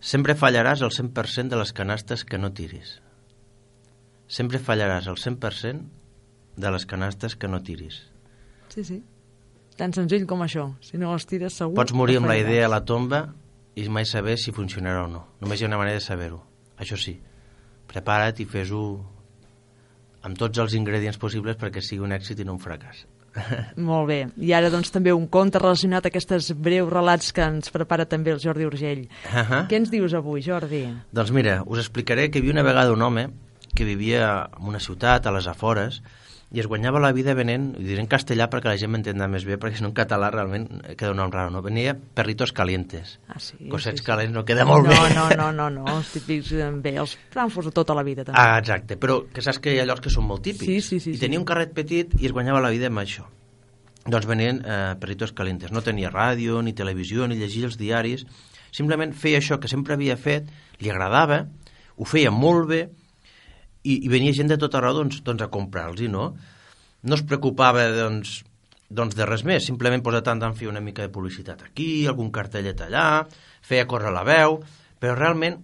sempre 0.00 0.36
fallaràs 0.40 0.80
el 0.86 0.94
100% 0.96 1.52
de 1.52 1.60
les 1.60 1.76
canastes 1.76 2.24
que 2.24 2.40
no 2.40 2.54
tiris. 2.56 2.96
Sempre 4.24 4.62
fallaràs 4.64 5.12
el 5.12 5.20
100% 5.20 5.84
de 6.56 6.72
les 6.72 6.88
canastes 6.88 7.36
que 7.36 7.52
no 7.52 7.60
tiris. 7.60 8.00
Sí, 8.72 8.80
sí. 8.80 9.02
Tan 9.78 9.92
senzill 9.92 10.26
com 10.30 10.44
això. 10.44 10.68
Si 10.84 10.98
no 11.00 11.12
els 11.14 11.26
tires 11.26 11.56
segur... 11.58 11.74
Pots 11.78 11.94
morir 11.96 12.20
amb 12.20 12.30
la 12.30 12.36
idea 12.38 12.66
a 12.68 12.70
la 12.70 12.84
tomba 12.86 13.26
i 13.74 13.88
mai 13.90 14.06
saber 14.06 14.36
si 14.38 14.54
funcionarà 14.54 15.04
o 15.04 15.10
no. 15.10 15.24
Només 15.42 15.60
hi 15.60 15.66
ha 15.66 15.70
una 15.72 15.80
manera 15.80 15.98
de 15.98 16.04
saber-ho. 16.04 16.38
Això 16.78 16.98
sí, 17.00 17.16
prepara't 17.90 18.40
i 18.42 18.46
fes-ho 18.46 18.84
amb 20.24 20.38
tots 20.40 20.62
els 20.62 20.76
ingredients 20.78 21.18
possibles 21.20 21.58
perquè 21.60 21.82
sigui 21.82 22.04
un 22.06 22.14
èxit 22.16 22.40
i 22.40 22.46
no 22.46 22.54
un 22.54 22.62
fracàs. 22.62 23.04
Molt 23.88 24.06
bé. 24.08 24.18
I 24.38 24.52
ara 24.56 24.70
doncs 24.70 24.92
també 24.94 25.12
un 25.12 25.26
conte 25.32 25.58
relacionat 25.58 26.06
a 26.06 26.12
aquests 26.12 26.52
breus 26.54 26.90
relats 26.90 27.32
que 27.34 27.42
ens 27.44 27.72
prepara 27.74 28.06
també 28.06 28.32
el 28.34 28.40
Jordi 28.42 28.66
Urgell. 28.68 29.08
Uh 29.26 29.40
-huh. 29.42 29.66
Què 29.68 29.76
ens 29.76 29.90
dius 29.90 30.14
avui, 30.14 30.42
Jordi? 30.42 30.86
Doncs 31.12 31.32
mira, 31.32 31.62
us 31.66 31.78
explicaré 31.78 32.30
que 32.30 32.38
hi 32.38 32.42
havia 32.42 32.52
una 32.52 32.62
vegada 32.62 32.92
un 32.92 33.02
home 33.02 33.28
que 33.74 33.84
vivia 33.84 34.48
en 34.56 34.68
una 34.68 34.78
ciutat, 34.78 35.26
a 35.26 35.32
les 35.32 35.46
afores, 35.46 36.02
i 36.54 36.60
es 36.62 36.68
guanyava 36.70 37.00
la 37.02 37.10
vida 37.12 37.34
venent, 37.34 37.72
ho 37.74 37.82
diré 37.82 37.98
en 37.98 38.06
castellà 38.10 38.46
perquè 38.50 38.70
la 38.70 38.76
gent 38.78 38.92
m'entenda 38.94 39.26
més 39.30 39.42
bé, 39.48 39.56
perquè 39.58 39.80
si 39.80 39.82
no 39.82 39.90
en 39.90 39.96
català 39.96 40.28
realment 40.30 40.68
queda 40.94 41.10
un 41.10 41.18
nom 41.18 41.32
raro, 41.32 41.50
no? 41.50 41.62
Venia 41.64 41.96
perritos 41.96 42.52
calientes. 42.54 43.16
Ah, 43.26 43.40
sí, 43.42 43.56
Cossets 43.72 43.98
sí, 43.98 44.04
sí. 44.04 44.06
calents 44.06 44.34
no 44.36 44.44
queda 44.46 44.64
molt 44.68 44.86
no, 44.86 44.94
bé. 44.94 45.14
No, 45.16 45.26
no, 45.34 45.48
no, 45.52 45.66
no, 45.74 45.86
els 45.98 46.12
típics 46.14 46.52
eh, 46.54 46.70
bé, 46.84 46.94
els 47.02 47.16
frankfurts 47.34 47.72
de 47.72 47.74
tota 47.74 47.96
la 47.98 48.04
vida 48.06 48.22
també. 48.22 48.38
Ah, 48.38 48.60
exacte, 48.62 48.96
però 49.00 49.24
que 49.34 49.42
saps 49.42 49.58
que 49.58 49.74
hi 49.74 49.82
ha 49.82 49.88
llocs 49.88 50.06
que 50.06 50.14
són 50.14 50.28
molt 50.30 50.46
típics. 50.46 50.70
Sí, 50.70 50.78
sí, 50.80 51.00
sí, 51.02 51.16
I 51.16 51.18
sí. 51.18 51.24
tenia 51.26 51.42
un 51.42 51.48
carret 51.48 51.74
petit 51.74 52.14
i 52.20 52.30
es 52.30 52.36
guanyava 52.36 52.62
la 52.62 52.70
vida 52.70 52.86
amb 52.92 53.02
això. 53.02 53.26
doncs 54.06 54.26
venien 54.28 54.58
eh, 54.60 54.94
perritos 55.00 55.32
calientes. 55.32 55.72
No 55.72 55.80
tenia 55.82 56.10
ràdio, 56.12 56.62
ni 56.62 56.74
televisió, 56.76 57.26
ni 57.26 57.38
llegir 57.40 57.64
els 57.64 57.78
diaris. 57.80 58.26
Simplement 58.70 59.14
feia 59.16 59.38
això 59.40 59.58
que 59.58 59.68
sempre 59.70 59.94
havia 59.94 60.16
fet, 60.20 60.50
li 60.82 60.90
agradava, 60.92 61.46
ho 61.96 62.04
feia 62.04 62.30
molt 62.30 62.68
bé, 62.68 62.82
i, 63.84 64.00
i 64.00 64.10
venia 64.10 64.34
gent 64.36 64.50
de 64.50 64.58
tot 64.60 64.74
arreu 64.74 64.96
doncs, 64.96 65.20
doncs 65.24 65.44
a 65.44 65.50
comprar-los, 65.52 66.02
no? 66.10 66.32
No 67.04 67.18
es 67.18 67.22
preocupava, 67.28 67.84
doncs, 67.92 68.40
doncs 68.88 69.16
de 69.16 69.28
res 69.28 69.44
més, 69.44 69.66
simplement 69.68 70.02
posa 70.04 70.22
tant 70.24 70.42
en 70.42 70.56
fer 70.56 70.70
una 70.70 70.82
mica 70.84 71.04
de 71.04 71.12
publicitat 71.12 71.62
aquí, 71.68 72.06
algun 72.08 72.32
cartellet 72.32 72.80
allà, 72.86 73.24
feia 73.64 73.86
córrer 73.90 74.12
la 74.14 74.24
veu, 74.26 74.58
però 75.00 75.16
realment 75.18 75.60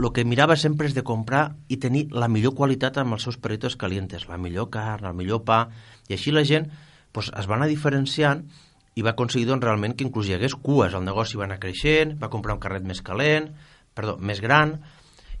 el 0.00 0.08
que 0.16 0.24
mirava 0.24 0.56
sempre 0.56 0.88
és 0.88 0.94
de 0.96 1.04
comprar 1.04 1.42
i 1.68 1.76
tenir 1.76 2.06
la 2.16 2.28
millor 2.32 2.54
qualitat 2.56 2.96
amb 2.98 3.18
els 3.18 3.26
seus 3.26 3.36
perritos 3.36 3.76
calientes, 3.76 4.26
la 4.30 4.38
millor 4.40 4.70
carn, 4.72 5.06
el 5.10 5.16
millor 5.16 5.44
pa, 5.44 5.66
i 6.08 6.16
així 6.16 6.32
la 6.32 6.46
gent 6.48 6.70
doncs, 7.12 7.28
es 7.36 7.50
va 7.50 7.58
anar 7.58 7.68
diferenciant 7.68 8.46
i 8.96 9.04
va 9.06 9.12
aconseguir 9.12 9.46
doncs, 9.48 9.64
realment 9.66 9.94
que 9.94 10.06
inclús 10.06 10.30
hi 10.30 10.34
hagués 10.38 10.56
cues, 10.56 10.96
el 10.96 11.04
negoci 11.04 11.38
va 11.38 11.46
anar 11.46 11.60
creixent, 11.62 12.16
va 12.18 12.30
comprar 12.32 12.56
un 12.56 12.62
carret 12.62 12.86
més 12.86 13.02
calent, 13.06 13.50
perdó, 13.94 14.16
més 14.18 14.40
gran, 14.42 14.78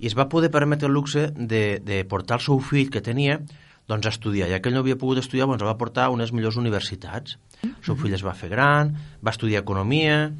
i 0.00 0.08
es 0.08 0.16
va 0.16 0.30
poder 0.32 0.50
permetre 0.50 0.88
el 0.88 0.94
luxe 0.96 1.28
de, 1.36 1.80
de 1.84 2.04
portar 2.08 2.40
el 2.40 2.44
seu 2.44 2.60
fill 2.64 2.88
que 2.92 3.02
tenia 3.04 3.42
doncs, 3.90 4.06
a 4.06 4.14
estudiar. 4.14 4.48
Ja 4.48 4.60
que 4.62 4.70
ell 4.70 4.78
no 4.78 4.84
havia 4.84 4.96
pogut 4.96 5.20
estudiar, 5.20 5.48
doncs, 5.50 5.60
el 5.60 5.68
va 5.68 5.76
portar 5.80 6.06
a 6.06 6.14
unes 6.14 6.32
millors 6.32 6.56
universitats. 6.56 7.36
El 7.66 7.76
seu 7.84 7.98
fill 8.00 8.14
es 8.16 8.24
va 8.24 8.36
fer 8.38 8.48
gran, 8.52 8.94
va 9.20 9.34
estudiar 9.34 9.60
economia, 9.64 10.30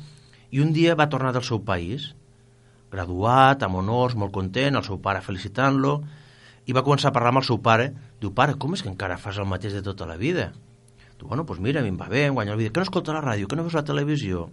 i 0.51 0.62
un 0.64 0.73
dia 0.73 0.96
va 0.99 1.11
tornar 1.12 1.35
del 1.37 1.44
seu 1.46 1.61
país, 1.66 2.14
graduat, 2.90 3.62
amb 3.66 3.83
honors, 3.83 4.16
molt 4.18 4.33
content, 4.35 4.79
el 4.79 4.87
seu 4.87 4.99
pare 5.03 5.20
felicitant-lo, 5.23 5.99
i 6.66 6.75
va 6.77 6.85
començar 6.87 7.11
a 7.11 7.14
parlar 7.14 7.35
amb 7.35 7.42
el 7.42 7.49
seu 7.51 7.61
pare. 7.62 7.90
Diu, 8.23 8.33
pare, 8.37 8.57
com 8.61 8.75
és 8.77 8.83
que 8.87 8.90
encara 8.92 9.18
fas 9.20 9.38
el 9.42 9.49
mateix 9.51 9.77
de 9.77 9.85
tota 9.85 10.09
la 10.09 10.16
vida? 10.20 10.51
Diu, 11.18 11.29
bueno, 11.29 11.44
doncs 11.44 11.61
mira, 11.61 11.83
a 11.83 11.85
mi 11.85 11.92
em 11.92 12.01
va 12.01 12.09
bé, 12.09 12.29
em 12.31 12.38
guanya 12.38 12.57
la 12.57 12.62
vida. 12.62 12.73
Que 12.73 12.81
no 12.81 12.88
escolta 12.88 13.16
la 13.16 13.23
ràdio, 13.25 13.51
que 13.51 13.59
no 13.59 13.66
veus 13.66 13.77
la 13.77 13.87
televisió, 13.87 14.49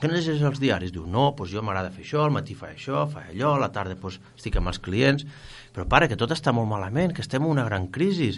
que 0.00 0.10
no 0.10 0.16
llegeix 0.16 0.42
els 0.42 0.60
diaris? 0.62 0.92
Diu, 0.94 1.06
no, 1.06 1.28
doncs 1.36 1.52
jo 1.54 1.62
m'agrada 1.62 1.92
fer 1.94 2.02
això, 2.04 2.24
al 2.24 2.34
matí 2.34 2.56
fa 2.58 2.72
això, 2.72 3.04
fa 3.10 3.26
allò, 3.30 3.54
a 3.54 3.62
la 3.62 3.70
tarda 3.74 3.94
doncs, 3.94 4.20
estic 4.34 4.58
amb 4.58 4.72
els 4.72 4.80
clients. 4.82 5.26
Però 5.74 5.86
pare, 5.90 6.08
que 6.10 6.18
tot 6.18 6.34
està 6.34 6.54
molt 6.54 6.70
malament, 6.70 7.14
que 7.14 7.22
estem 7.22 7.44
en 7.44 7.52
una 7.54 7.66
gran 7.68 7.86
crisi, 7.94 8.32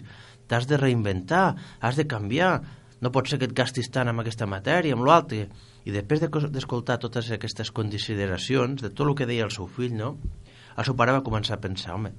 t'has 0.49 0.69
de 0.69 0.79
reinventar, 0.81 1.47
has 1.81 1.97
de 1.97 2.07
canviar, 2.09 2.61
no 3.01 3.12
pot 3.12 3.29
ser 3.29 3.40
que 3.40 3.49
et 3.49 3.57
gastis 3.57 3.90
tant 3.92 4.09
amb 4.09 4.23
aquesta 4.23 4.49
matèria, 4.49 4.97
amb 4.97 5.09
l'altre. 5.09 5.47
I 5.87 5.95
després 5.95 6.23
d'escoltar 6.23 6.99
totes 7.03 7.29
aquestes 7.33 7.73
consideracions, 7.73 8.83
de 8.83 8.90
tot 8.90 9.09
el 9.09 9.16
que 9.19 9.29
deia 9.29 9.45
el 9.49 9.55
seu 9.55 9.69
fill, 9.69 9.97
no? 9.97 10.16
el 10.77 10.85
seu 10.85 10.97
pare 10.97 11.14
va 11.16 11.25
començar 11.25 11.57
a 11.57 11.62
pensar, 11.62 11.95
home, 11.97 12.12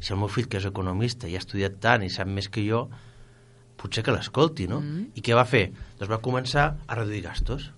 si 0.00 0.14
el 0.14 0.20
meu 0.20 0.30
fill, 0.32 0.48
que 0.48 0.60
és 0.60 0.68
economista, 0.68 1.28
i 1.28 1.36
ha 1.36 1.42
estudiat 1.42 1.76
tant 1.82 2.04
i 2.06 2.10
sap 2.12 2.28
més 2.30 2.48
que 2.52 2.64
jo, 2.64 2.86
potser 3.78 4.04
que 4.06 4.14
l'escolti, 4.14 4.68
no? 4.70 4.80
Mm. 4.80 5.10
I 5.18 5.24
què 5.24 5.36
va 5.36 5.44
fer? 5.48 5.68
Doncs 5.98 6.12
va 6.12 6.22
començar 6.24 6.68
a 6.86 6.98
reduir 6.98 7.24
gastos. 7.26 7.68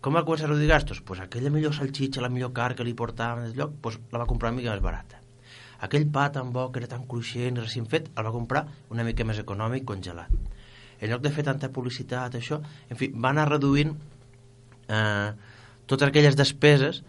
Com 0.00 0.14
va 0.14 0.22
començar 0.26 0.46
a 0.46 0.52
reduir 0.52 0.68
gastos? 0.70 1.00
Pues 1.02 1.18
aquella 1.20 1.50
millor 1.50 1.74
salxitxa, 1.74 2.22
la 2.22 2.30
millor 2.30 2.52
car 2.54 2.74
que 2.78 2.86
li 2.86 2.94
portaven 2.94 3.48
del 3.48 3.56
lloc, 3.58 3.74
pues 3.82 3.98
la 4.12 4.20
va 4.22 4.28
comprar 4.30 4.52
una 4.52 4.60
mica 4.60 4.74
més 4.76 4.84
barata. 4.84 5.18
Aquell 5.82 6.06
pa 6.14 6.28
tan 6.34 6.52
bo, 6.54 6.68
que 6.70 6.80
era 6.82 6.90
tan 6.90 7.04
cruixent 7.10 7.58
i 7.58 7.64
recient 7.64 7.86
fet, 7.90 8.10
el 8.14 8.26
va 8.26 8.34
comprar 8.34 8.64
una 8.94 9.06
mica 9.06 9.26
més 9.26 9.38
econòmic, 9.42 9.84
congelat. 9.86 10.30
En 10.98 11.10
lloc 11.10 11.22
de 11.22 11.30
fer 11.34 11.44
tanta 11.46 11.70
publicitat, 11.74 12.34
això, 12.34 12.60
en 12.90 12.98
fi, 12.98 13.10
va 13.14 13.30
anar 13.30 13.46
reduint 13.50 13.94
eh, 14.88 15.30
totes 15.86 16.08
aquelles 16.08 16.38
despeses 16.38 17.02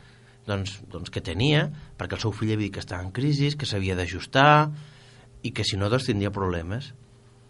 doncs, 0.49 0.79
doncs 0.89 1.13
que 1.13 1.21
tenia 1.25 1.67
perquè 1.97 2.17
el 2.17 2.23
seu 2.23 2.33
fill 2.33 2.53
havia 2.53 2.67
dit 2.67 2.75
que 2.77 2.83
estava 2.83 3.05
en 3.05 3.13
crisi, 3.13 3.51
que 3.57 3.69
s'havia 3.69 3.97
d'ajustar 3.97 4.69
i 5.45 5.53
que 5.53 5.65
si 5.65 5.77
no 5.77 5.89
doncs 5.89 6.09
tindria 6.09 6.33
problemes. 6.33 6.93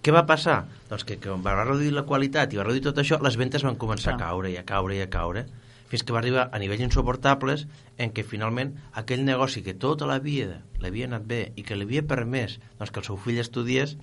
Què 0.03 0.13
va 0.15 0.25
passar? 0.27 0.61
Doncs 0.89 1.03
que, 1.03 1.17
que 1.19 1.33
va 1.43 1.55
reduir 1.63 1.91
la 1.91 2.05
qualitat 2.07 2.53
i 2.53 2.59
va 2.59 2.65
reduir 2.67 2.85
tot 2.85 3.01
això, 3.01 3.19
les 3.23 3.35
ventes 3.39 3.65
van 3.67 3.79
començar 3.79 4.13
a 4.13 4.21
caure 4.21 4.51
i 4.51 4.55
a 4.59 4.63
caure 4.67 4.95
i 4.95 5.01
a 5.03 5.09
caure 5.11 5.45
fins 5.89 6.05
que 6.05 6.13
va 6.13 6.19
arribar 6.21 6.45
a 6.53 6.59
nivells 6.61 6.85
insuportables 6.85 7.65
en 7.97 8.13
què 8.13 8.23
finalment 8.23 8.75
aquell 9.01 9.25
negoci 9.25 9.63
que 9.65 9.73
tota 9.73 10.07
la 10.07 10.19
vida 10.23 10.61
l'havia 10.79 11.09
anat 11.09 11.25
bé 11.27 11.41
i 11.57 11.65
que 11.65 11.75
li 11.75 11.87
havia 11.87 12.05
permès 12.05 12.59
doncs, 12.77 12.93
que 12.93 13.01
el 13.01 13.07
seu 13.09 13.17
fill 13.17 13.41
estudiés 13.41 13.97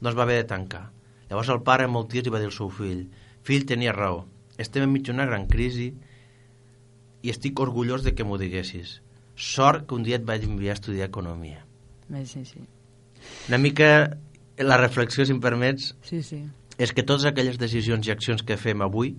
doncs 0.00 0.16
va 0.16 0.24
haver 0.24 0.38
de 0.40 0.48
tancar. 0.54 0.86
Llavors 1.28 1.50
el 1.52 1.62
pare 1.66 1.90
molt 1.90 2.12
dies 2.14 2.24
li 2.24 2.32
va 2.32 2.40
dir 2.40 2.48
al 2.48 2.56
seu 2.56 2.70
fill 2.72 3.04
fill 3.42 3.66
tenia 3.66 3.92
raó, 3.92 4.22
estem 4.56 4.86
enmig 4.86 5.04
d'una 5.06 5.26
gran 5.26 5.48
crisi 5.50 5.92
i 7.22 7.30
estic 7.30 7.60
orgullós 7.60 8.06
de 8.06 8.14
que 8.14 8.24
m'ho 8.24 8.38
diguessis. 8.38 9.00
Sort 9.36 9.88
que 9.88 9.96
un 9.98 10.04
dia 10.06 10.18
et 10.20 10.26
vaig 10.28 10.44
enviar 10.46 10.76
a 10.76 10.78
estudiar 10.78 11.08
economia. 11.08 11.64
Sí, 12.24 12.44
sí. 12.44 12.62
Una 13.48 13.58
mica 13.58 13.88
la 14.62 14.78
reflexió, 14.80 15.26
si 15.26 15.34
em 15.34 15.40
permets, 15.42 15.92
sí, 16.06 16.22
sí. 16.26 16.42
és 16.78 16.92
que 16.92 17.04
totes 17.06 17.26
aquelles 17.28 17.58
decisions 17.60 18.08
i 18.08 18.14
accions 18.14 18.44
que 18.46 18.58
fem 18.60 18.82
avui 18.84 19.14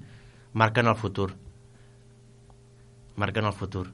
marquen 0.54 0.88
el 0.88 0.96
futur. 0.96 1.34
Marquen 3.16 3.46
el 3.46 3.54
futur. 3.54 3.88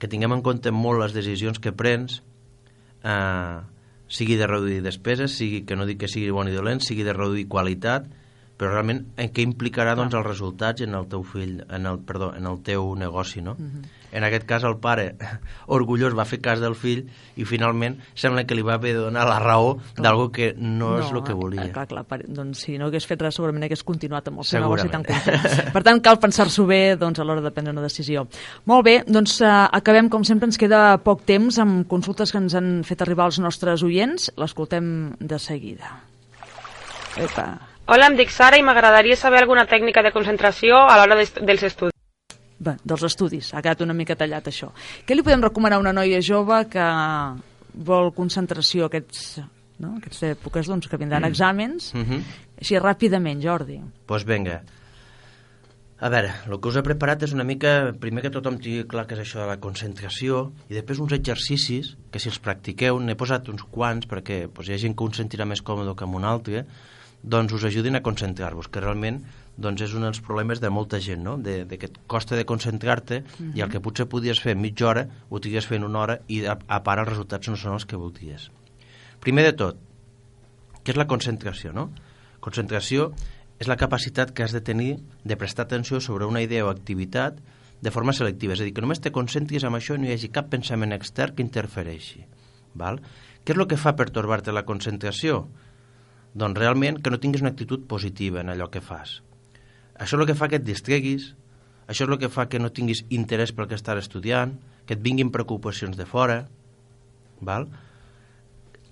Que 0.00 0.10
tinguem 0.10 0.34
en 0.34 0.42
compte 0.44 0.72
molt 0.74 1.00
les 1.02 1.14
decisions 1.16 1.60
que 1.62 1.72
prens, 1.72 2.20
eh, 3.04 3.60
sigui 4.12 4.36
de 4.36 4.48
reduir 4.48 4.82
despeses, 4.84 5.36
sigui 5.38 5.62
que 5.64 5.76
no 5.76 5.86
dic 5.88 6.02
que 6.02 6.10
sigui 6.10 6.32
bon 6.34 6.50
i 6.50 6.56
dolent, 6.56 6.82
sigui 6.84 7.06
de 7.06 7.14
reduir 7.16 7.48
qualitat, 7.48 8.08
però 8.56 8.70
realment 8.70 9.02
en 9.18 9.32
què 9.34 9.42
implicarà 9.42 9.96
doncs, 9.98 10.14
els 10.14 10.26
resultats 10.26 10.84
en 10.84 10.94
el 10.94 11.08
teu 11.10 11.24
fill, 11.26 11.58
en 11.72 11.88
el, 11.88 11.98
perdó, 12.06 12.32
en 12.36 12.46
el 12.46 12.60
teu 12.62 12.94
negoci, 12.98 13.42
no? 13.42 13.56
Uh 13.58 13.62
mhm. 13.62 13.82
-huh. 13.82 13.98
En 14.12 14.24
aquest 14.24 14.44
cas 14.44 14.62
el 14.62 14.76
pare, 14.76 15.16
orgullós, 15.66 16.12
va 16.12 16.26
fer 16.28 16.38
cas 16.40 16.60
del 16.60 16.74
fill 16.74 17.06
i 17.36 17.46
finalment 17.48 17.96
sembla 18.14 18.44
que 18.44 18.54
li 18.54 18.60
va 18.62 18.74
haver 18.74 18.92
de 18.92 19.00
donar 19.00 19.24
la 19.26 19.38
raó 19.38 19.78
d'algú 19.96 20.30
que 20.30 20.54
no, 20.58 20.90
no 20.90 20.98
és 21.00 21.10
el 21.10 21.22
que 21.24 21.32
volia. 21.32 21.72
Clar, 21.72 21.86
clar, 21.86 22.04
doncs 22.28 22.58
si 22.66 22.76
no 22.76 22.86
hagués 22.86 23.06
fet 23.06 23.22
res 23.22 23.34
segurament 23.34 23.64
hagués 23.64 23.82
continuat 23.82 24.28
amb 24.28 24.38
el 24.38 24.44
seu 24.44 24.60
negoci 24.60 24.88
tan 24.90 25.02
content. 25.02 25.72
Per 25.74 25.82
tant, 25.82 26.02
cal 26.02 26.18
pensar-s'ho 26.18 26.66
bé 26.66 26.96
doncs, 26.96 27.18
a 27.18 27.24
l'hora 27.24 27.40
de 27.40 27.50
prendre 27.50 27.72
una 27.72 27.80
decisió. 27.80 28.26
Molt 28.66 28.84
bé, 28.84 29.02
doncs 29.06 29.40
uh, 29.40 29.68
acabem, 29.72 30.10
com 30.10 30.24
sempre, 30.24 30.46
ens 30.46 30.58
queda 30.58 30.98
poc 30.98 31.24
temps 31.24 31.58
amb 31.58 31.88
consultes 31.88 32.32
que 32.32 32.38
ens 32.38 32.54
han 32.54 32.82
fet 32.84 33.00
arribar 33.00 33.26
els 33.26 33.38
nostres 33.38 33.82
oients. 33.82 34.30
L'escoltem 34.36 35.16
de 35.20 35.38
seguida. 35.38 36.02
Epa. 37.16 37.71
Hola, 37.92 38.06
em 38.08 38.14
dic 38.16 38.30
Sara 38.32 38.56
i 38.56 38.62
m'agradaria 38.64 39.18
saber 39.20 39.42
alguna 39.42 39.66
tècnica 39.68 40.00
de 40.00 40.14
concentració 40.14 40.78
a 40.88 40.94
l'hora 40.96 41.18
de, 41.18 41.26
dels 41.44 41.64
estudis. 41.68 41.92
Bé, 42.56 42.72
dels 42.88 43.02
estudis, 43.04 43.50
ha 43.52 43.60
quedat 43.60 43.82
una 43.84 43.92
mica 43.92 44.14
tallat 44.16 44.46
això. 44.48 44.70
Què 45.04 45.12
li 45.12 45.24
podem 45.26 45.42
recomanar 45.44 45.76
a 45.76 45.82
una 45.82 45.92
noia 45.92 46.22
jove 46.24 46.62
que 46.72 46.86
vol 47.90 48.08
concentració 48.16 48.86
aquests, 48.88 49.42
no? 49.84 49.98
aquestes 49.98 50.38
èpoques 50.38 50.70
doncs, 50.72 50.88
que 50.88 50.96
vindran 50.96 51.26
mm. 51.26 51.34
exàmens, 51.34 51.90
mm 51.92 52.06
-hmm. 52.06 52.22
així 52.62 52.78
ràpidament, 52.80 53.44
Jordi? 53.44 53.76
Doncs 53.82 54.06
pues 54.06 54.24
vinga. 54.24 54.62
A 56.00 56.08
veure, 56.08 56.32
el 56.48 56.60
que 56.60 56.68
us 56.68 56.76
he 56.76 56.82
preparat 56.82 57.22
és 57.22 57.32
una 57.34 57.44
mica, 57.44 57.92
primer 58.00 58.22
que 58.22 58.30
tothom 58.30 58.56
tingui 58.58 58.88
clar 58.88 59.06
que 59.06 59.14
és 59.14 59.20
això 59.20 59.40
de 59.40 59.46
la 59.46 59.60
concentració, 59.60 60.50
i 60.70 60.74
després 60.74 60.98
uns 60.98 61.12
exercicis 61.12 61.96
que 62.10 62.18
si 62.18 62.28
els 62.28 62.38
practiqueu, 62.38 62.98
n'he 62.98 63.14
posat 63.14 63.48
uns 63.48 63.62
quants 63.70 64.08
perquè 64.08 64.48
pues, 64.48 64.68
hi 64.68 64.72
ha 64.72 64.78
gent 64.78 64.96
que 64.96 65.04
un 65.04 65.12
sentirà 65.12 65.44
més 65.44 65.60
còmode 65.60 65.94
que 65.94 66.04
amb 66.04 66.14
un 66.14 66.24
altre, 66.24 66.64
doncs 67.22 67.54
us 67.54 67.64
ajudin 67.64 67.96
a 67.96 68.02
concentrar-vos, 68.02 68.68
que 68.68 68.82
realment 68.82 69.22
doncs 69.56 69.84
és 69.84 69.94
un 69.94 70.06
dels 70.06 70.20
problemes 70.24 70.60
de 70.60 70.70
molta 70.72 70.98
gent, 71.00 71.22
no? 71.22 71.36
de, 71.38 71.62
de 71.68 71.78
que 71.78 71.86
et 71.90 71.98
costa 72.10 72.36
de 72.36 72.44
concentrar-te 72.48 73.20
uh 73.20 73.24
-huh. 73.38 73.56
i 73.56 73.60
el 73.60 73.70
que 73.70 73.80
potser 73.80 74.08
podies 74.08 74.40
fer 74.40 74.56
mitja 74.56 74.88
hora 74.88 75.06
ho 75.28 75.36
estigues 75.36 75.66
fent 75.66 75.84
una 75.84 75.98
hora 75.98 76.18
i 76.28 76.44
a, 76.44 76.58
a 76.66 76.82
part 76.82 77.00
els 77.00 77.08
resultats 77.08 77.48
no 77.48 77.56
són 77.56 77.74
els 77.74 77.84
que 77.84 77.96
voldries. 77.96 78.50
Primer 79.20 79.44
de 79.44 79.52
tot, 79.52 79.76
què 80.82 80.90
és 80.90 80.96
la 80.96 81.06
concentració? 81.06 81.72
No? 81.72 81.92
Concentració 82.40 83.12
és 83.58 83.68
la 83.68 83.76
capacitat 83.76 84.32
que 84.32 84.42
has 84.42 84.52
de 84.52 84.60
tenir 84.60 84.98
de 85.24 85.36
prestar 85.36 85.66
atenció 85.66 86.00
sobre 86.00 86.26
una 86.26 86.42
idea 86.42 86.64
o 86.66 86.70
activitat 86.70 87.38
de 87.82 87.90
forma 87.90 88.12
selectiva, 88.12 88.54
és 88.54 88.60
a 88.60 88.64
dir, 88.64 88.72
que 88.74 88.80
només 88.80 89.00
te 89.00 89.10
concentris 89.10 89.64
en 89.64 89.74
això 89.74 89.94
i 89.94 89.98
no 89.98 90.06
hi 90.06 90.12
hagi 90.12 90.30
cap 90.30 90.48
pensament 90.50 90.92
extern 90.92 91.34
que 91.34 91.42
interfereixi. 91.42 92.24
Val? 92.74 93.00
Què 93.44 93.52
és 93.52 93.58
el 93.58 93.66
que 93.66 93.76
fa 93.76 93.96
pertorbar-te 93.98 94.52
la 94.54 94.62
concentració? 94.64 95.48
Doncs 96.34 96.58
realment 96.58 96.98
que 97.02 97.12
no 97.12 97.20
tinguis 97.20 97.44
una 97.44 97.52
actitud 97.52 97.84
positiva 97.88 98.40
en 98.40 98.52
allò 98.52 98.70
que 98.72 98.80
fas. 98.80 99.20
Això 99.94 100.16
és 100.16 100.22
el 100.22 100.28
que 100.30 100.38
fa 100.38 100.48
que 100.48 100.58
et 100.60 100.66
distreguis, 100.66 101.32
això 101.86 102.06
és 102.06 102.10
el 102.10 102.18
que 102.18 102.30
fa 102.32 102.48
que 102.48 102.60
no 102.62 102.72
tinguis 102.72 103.04
interès 103.10 103.52
pel 103.52 103.68
que 103.68 103.76
estàs 103.78 104.00
estudiant, 104.00 104.54
que 104.86 104.96
et 104.96 105.02
vinguin 105.02 105.32
preocupacions 105.34 105.98
de 105.98 106.06
fora, 106.08 106.42
val? 107.40 107.68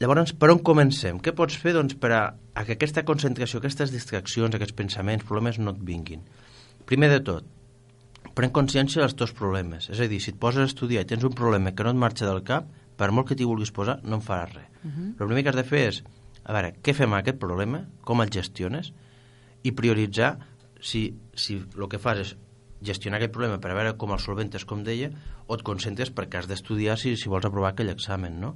Llavors, 0.00 0.32
per 0.32 0.50
on 0.52 0.60
comencem? 0.64 1.18
Què 1.20 1.32
pots 1.36 1.56
fer 1.60 1.74
doncs, 1.76 1.96
per 2.00 2.12
a, 2.16 2.20
a 2.56 2.64
que 2.64 2.76
aquesta 2.76 3.04
concentració, 3.08 3.60
aquestes 3.60 3.92
distraccions, 3.92 4.54
aquests 4.56 4.76
pensaments, 4.76 5.26
problemes 5.28 5.58
no 5.60 5.74
et 5.74 5.82
vinguin? 5.84 6.22
Primer 6.88 7.10
de 7.12 7.18
tot, 7.24 7.48
pren 8.36 8.52
consciència 8.56 9.02
dels 9.02 9.16
teus 9.16 9.34
problemes. 9.36 9.90
És 9.92 10.00
a 10.00 10.08
dir, 10.08 10.20
si 10.24 10.32
et 10.32 10.40
poses 10.40 10.64
a 10.64 10.70
estudiar 10.70 11.04
i 11.04 11.10
tens 11.10 11.26
un 11.26 11.36
problema 11.36 11.74
que 11.76 11.84
no 11.84 11.92
et 11.92 12.00
marxa 12.00 12.28
del 12.28 12.40
cap, 12.48 12.68
per 12.96 13.10
molt 13.12 13.28
que 13.28 13.36
t'hi 13.36 13.48
vulguis 13.48 13.72
posar, 13.76 13.98
no 14.04 14.20
en 14.20 14.24
faràs 14.24 14.54
res. 14.54 14.70
Uh 14.84 14.88
-huh. 14.88 15.10
El 15.20 15.26
primer 15.26 15.42
que 15.42 15.50
has 15.50 15.60
de 15.60 15.68
fer 15.68 15.88
és 15.88 16.02
a 16.50 16.54
veure, 16.56 16.74
què 16.82 16.94
fem 16.96 17.12
amb 17.12 17.20
aquest 17.20 17.38
problema, 17.38 17.84
com 18.06 18.22
el 18.24 18.32
gestiones, 18.34 18.90
i 19.62 19.70
prioritzar 19.76 20.32
si, 20.82 21.10
si 21.38 21.60
el 21.60 21.88
que 21.92 22.00
fas 22.02 22.22
és 22.24 22.32
gestionar 22.82 23.20
aquest 23.20 23.34
problema 23.34 23.60
per 23.62 23.70
a 23.70 23.76
veure 23.76 23.96
com 24.00 24.14
el 24.14 24.22
solventes, 24.22 24.64
com 24.66 24.82
deia, 24.82 25.12
o 25.46 25.54
et 25.54 25.62
concentres 25.66 26.10
perquè 26.16 26.40
has 26.40 26.48
d'estudiar 26.50 26.96
si, 26.98 27.14
si 27.20 27.30
vols 27.30 27.46
aprovar 27.46 27.74
aquell 27.74 27.92
examen, 27.92 28.40
no? 28.42 28.54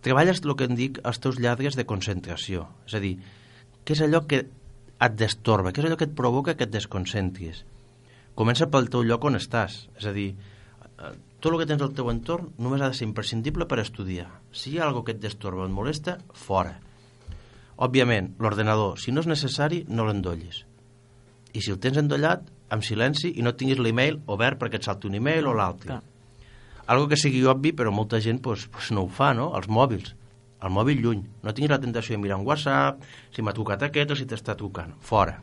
Treballes 0.00 0.40
el 0.46 0.54
que 0.56 0.68
en 0.70 0.78
dic 0.78 1.00
els 1.04 1.20
teus 1.20 1.40
lladres 1.42 1.76
de 1.76 1.84
concentració, 1.84 2.68
és 2.88 2.96
a 2.96 3.02
dir, 3.02 3.18
què 3.84 3.96
és 3.96 4.04
allò 4.06 4.22
que 4.30 4.44
et 4.44 5.16
destorba? 5.18 5.74
Què 5.74 5.82
és 5.82 5.88
allò 5.88 5.98
que 6.00 6.08
et 6.08 6.16
provoca 6.16 6.54
que 6.56 6.64
et 6.68 6.72
desconcentris? 6.72 7.64
Comença 8.38 8.70
pel 8.72 8.88
teu 8.92 9.04
lloc 9.04 9.26
on 9.28 9.36
estàs. 9.36 9.82
És 9.98 10.06
a 10.08 10.12
dir, 10.16 10.30
eh, 10.32 11.10
tot 11.40 11.52
el 11.52 11.58
que 11.60 11.66
tens 11.68 11.82
al 11.82 11.92
teu 11.96 12.08
entorn 12.12 12.52
només 12.58 12.80
ha 12.80 12.88
de 12.92 12.96
ser 12.96 13.08
imprescindible 13.08 13.66
per 13.66 13.80
estudiar. 13.82 14.30
Si 14.52 14.70
hi 14.70 14.78
ha 14.78 14.86
alguna 14.86 15.04
que 15.04 15.16
et 15.16 15.20
destorba 15.20 15.64
o 15.64 15.66
et 15.66 15.74
molesta, 15.74 16.18
fora. 16.32 16.78
Òbviament, 17.80 18.34
l'ordenador, 18.42 18.98
si 19.00 19.12
no 19.12 19.22
és 19.24 19.28
necessari, 19.30 19.84
no 19.88 20.04
l'endollis. 20.04 20.64
I 21.56 21.62
si 21.64 21.72
el 21.72 21.80
tens 21.80 21.96
endollat, 22.00 22.44
amb 22.70 22.84
silenci 22.86 23.32
i 23.40 23.44
no 23.44 23.54
tinguis 23.56 23.80
l'email 23.80 24.20
obert 24.30 24.60
perquè 24.60 24.78
et 24.78 24.86
salti 24.86 25.08
un 25.08 25.16
email 25.18 25.48
o 25.48 25.54
l'altre. 25.56 25.96
Algo 26.92 27.08
que 27.10 27.18
sigui 27.18 27.42
obvi, 27.48 27.72
però 27.76 27.92
molta 27.94 28.20
gent 28.20 28.42
pues, 28.44 28.66
pues 28.70 28.90
no 28.92 29.06
ho 29.06 29.08
fa, 29.08 29.32
no? 29.34 29.50
Els 29.56 29.70
mòbils. 29.70 30.12
El 30.60 30.74
mòbil 30.74 31.00
lluny. 31.00 31.22
No 31.42 31.54
tinguis 31.56 31.72
la 31.72 31.80
tentació 31.80 32.16
de 32.16 32.22
mirar 32.22 32.40
un 32.40 32.46
WhatsApp, 32.46 33.00
si 33.32 33.42
m'ha 33.42 33.56
tocat 33.56 33.86
aquest 33.86 34.12
o 34.12 34.18
si 34.18 34.26
t'està 34.28 34.56
tocant. 34.58 34.92
Fora. 35.00 35.38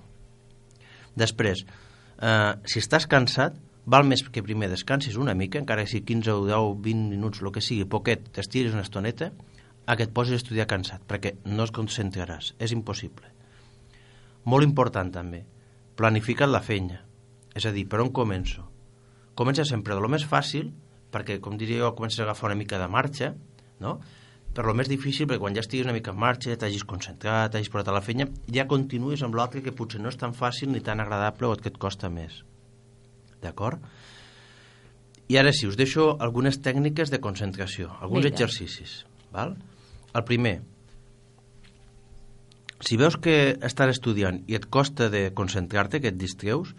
Després, 1.18 1.64
eh, 2.22 2.54
si 2.70 2.84
estàs 2.84 3.08
cansat, 3.10 3.58
val 3.88 4.06
més 4.06 4.22
que 4.30 4.44
primer 4.44 4.70
descansis 4.70 5.18
una 5.18 5.34
mica, 5.34 5.58
encara 5.58 5.86
que 5.86 5.90
sigui 5.96 6.06
15 6.14 6.36
o 6.36 6.46
10, 6.46 6.74
20 6.86 7.10
minuts, 7.16 7.42
el 7.42 7.52
que 7.56 7.64
sigui, 7.64 7.88
poquet, 7.90 8.30
t'estiris 8.36 8.76
una 8.76 8.86
estoneta, 8.86 9.32
a 9.88 9.96
que 9.96 10.06
et 10.06 10.14
posis 10.14 10.36
a 10.36 10.42
estudiar 10.42 10.68
cansat, 10.68 11.02
perquè 11.08 11.38
no 11.48 11.64
es 11.64 11.74
concentraràs, 11.76 12.54
és 12.60 12.74
impossible. 12.76 13.32
Molt 14.52 14.68
important 14.68 15.10
també, 15.16 15.46
planifica't 15.98 16.52
la 16.52 16.62
feina, 16.64 17.00
és 17.56 17.66
a 17.66 17.74
dir, 17.74 17.88
per 17.90 18.04
on 18.04 18.12
començo? 18.14 18.68
Comença 19.38 19.66
sempre 19.66 19.96
de 19.96 20.04
lo 20.04 20.12
més 20.12 20.28
fàcil, 20.28 20.70
perquè, 21.14 21.40
com 21.42 21.58
diria 21.58 21.86
jo, 21.86 21.94
comences 21.96 22.20
a 22.20 22.28
agafar 22.28 22.52
una 22.52 22.60
mica 22.60 22.80
de 22.82 22.88
marxa, 22.92 23.32
no? 23.80 23.98
per 24.58 24.66
lo 24.66 24.74
més 24.74 24.90
difícil, 24.90 25.28
perquè 25.30 25.44
quan 25.44 25.56
ja 25.56 25.62
estiguis 25.62 25.86
una 25.86 25.94
mica 25.94 26.12
en 26.14 26.18
marxa, 26.18 26.56
t'hagis 26.58 26.86
concentrat, 26.90 27.52
t'hagis 27.54 27.70
portat 27.70 27.92
a 27.94 27.98
la 28.00 28.02
feina, 28.02 28.26
ja 28.54 28.66
continuïs 28.70 29.22
amb 29.24 29.38
l'altre 29.38 29.62
que 29.62 29.74
potser 29.76 30.02
no 30.02 30.10
és 30.10 30.18
tan 30.18 30.34
fàcil 30.34 30.72
ni 30.74 30.82
tan 30.82 31.04
agradable 31.04 31.52
o 31.52 31.56
que 31.62 31.70
et 31.70 31.78
costa 31.78 32.10
més. 32.10 32.42
D'acord? 33.44 33.84
I 35.30 35.38
ara 35.38 35.52
sí, 35.54 35.68
us 35.70 35.78
deixo 35.78 36.16
algunes 36.24 36.58
tècniques 36.66 37.14
de 37.14 37.22
concentració, 37.22 37.92
alguns 38.02 38.26
Vinga. 38.26 38.34
exercicis. 38.34 39.04
Val? 39.32 39.54
El 40.18 40.26
primer, 40.26 40.56
si 42.82 42.98
veus 42.98 43.18
que 43.22 43.58
estàs 43.68 43.92
estudiant 43.96 44.40
i 44.50 44.58
et 44.58 44.66
costa 44.74 45.12
de 45.14 45.28
concentrar-te, 45.38 46.02
que 46.02 46.12
et 46.14 46.18
distreus, 46.18 46.74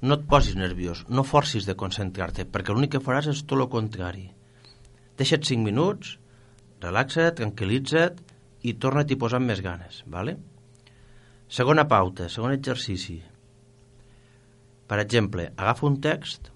no 0.00 0.16
et 0.16 0.26
posis 0.28 0.56
nerviós, 0.56 1.04
no 1.08 1.24
forcis 1.28 1.68
de 1.68 1.76
concentrar-te, 1.76 2.46
perquè 2.48 2.72
l'únic 2.72 2.94
que 2.94 3.02
faràs 3.04 3.28
és 3.32 3.42
tot 3.44 3.60
el 3.60 3.68
contrari. 3.72 4.30
Deixa't 5.20 5.44
5 5.48 5.64
minuts, 5.64 6.16
relaxa't, 6.80 7.36
tranquil·litza't 7.40 8.20
i 8.64 8.76
torna-t'hi 8.80 9.20
posant 9.20 9.44
més 9.44 9.60
ganes, 9.64 10.02
¿vale? 10.08 10.38
Segona 11.52 11.84
pauta, 11.88 12.28
segon 12.32 12.56
exercici. 12.56 13.18
Per 14.88 14.98
exemple, 15.02 15.50
agafa 15.56 15.88
un 15.88 16.00
text 16.00 16.52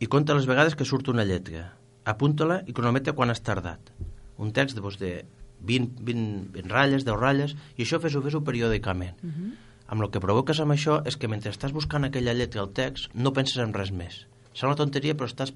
i 0.00 0.08
compta 0.08 0.36
les 0.36 0.48
vegades 0.48 0.76
que 0.76 0.88
surt 0.88 1.08
una 1.12 1.24
lletra. 1.24 1.72
Apunta-la 2.08 2.62
i 2.64 2.72
cronometra 2.72 3.16
quan 3.16 3.32
has 3.32 3.42
tardat. 3.44 3.92
Un 4.38 4.52
text 4.52 4.78
doncs, 4.78 5.00
de 5.00 5.24
20, 5.66 6.02
20, 6.06 6.48
20 6.54 6.72
ratlles, 6.72 7.04
10 7.06 7.20
ratlles, 7.20 7.56
i 7.76 7.84
això 7.84 8.00
fes-ho 8.02 8.22
fes 8.22 8.36
periòdicament. 8.44 9.22
Uh 9.22 9.30
-huh. 9.30 9.52
Amb 9.86 10.02
el 10.02 10.10
que 10.10 10.20
provoques 10.20 10.60
amb 10.60 10.72
això 10.72 11.02
és 11.06 11.16
que 11.16 11.28
mentre 11.28 11.50
estàs 11.50 11.72
buscant 11.72 12.04
aquella 12.04 12.34
lletra 12.34 12.60
al 12.60 12.72
text 12.72 13.14
no 13.14 13.32
penses 13.32 13.58
en 13.62 13.72
res 13.72 13.92
més. 13.92 14.26
Sembla 14.52 14.74
una 14.74 14.76
tonteria, 14.76 15.14
però 15.14 15.26
estàs 15.26 15.52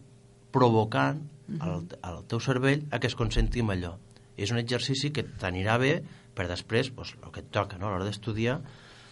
provocant 0.52 1.18
uh 1.18 1.54
-huh. 1.54 1.60
al, 1.60 1.86
al 2.02 2.24
teu 2.26 2.40
cervell 2.40 2.84
a 2.90 2.98
que 2.98 3.06
es 3.06 3.14
concentri 3.14 3.60
en 3.60 3.70
allò. 3.70 3.96
I 4.36 4.42
és 4.42 4.50
un 4.50 4.58
exercici 4.58 5.10
que 5.10 5.24
t'anirà 5.24 5.78
bé 5.78 6.02
per 6.34 6.48
després, 6.48 6.94
doncs, 6.94 7.16
el 7.24 7.30
que 7.30 7.40
et 7.40 7.50
toca 7.50 7.78
no? 7.78 7.86
a 7.86 7.90
l'hora 7.90 8.04
d'estudiar, 8.04 8.60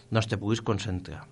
doncs 0.09 0.27
te 0.27 0.37
puguis 0.37 0.61
concentrar. 0.61 1.25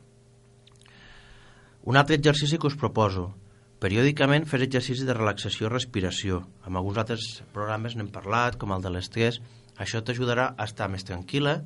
Un 1.84 1.95
altre 1.95 2.15
exercici 2.15 2.58
que 2.58 2.67
us 2.67 2.75
proposo, 2.75 3.34
periòdicament 3.83 4.47
fer 4.49 4.61
exercicis 4.65 5.05
de 5.05 5.13
relaxació 5.13 5.67
i 5.67 5.71
respiració. 5.71 6.41
Amb 6.65 6.79
alguns 6.79 6.97
altres 7.01 7.25
programes 7.53 7.95
n'hem 7.95 8.09
parlat, 8.13 8.57
com 8.57 8.73
el 8.73 8.81
de 8.81 8.91
l'estrès. 8.93 9.39
Això 9.77 10.01
t'ajudarà 10.01 10.53
a 10.57 10.65
estar 10.65 10.87
més 10.89 11.05
tranquil·la, 11.05 11.59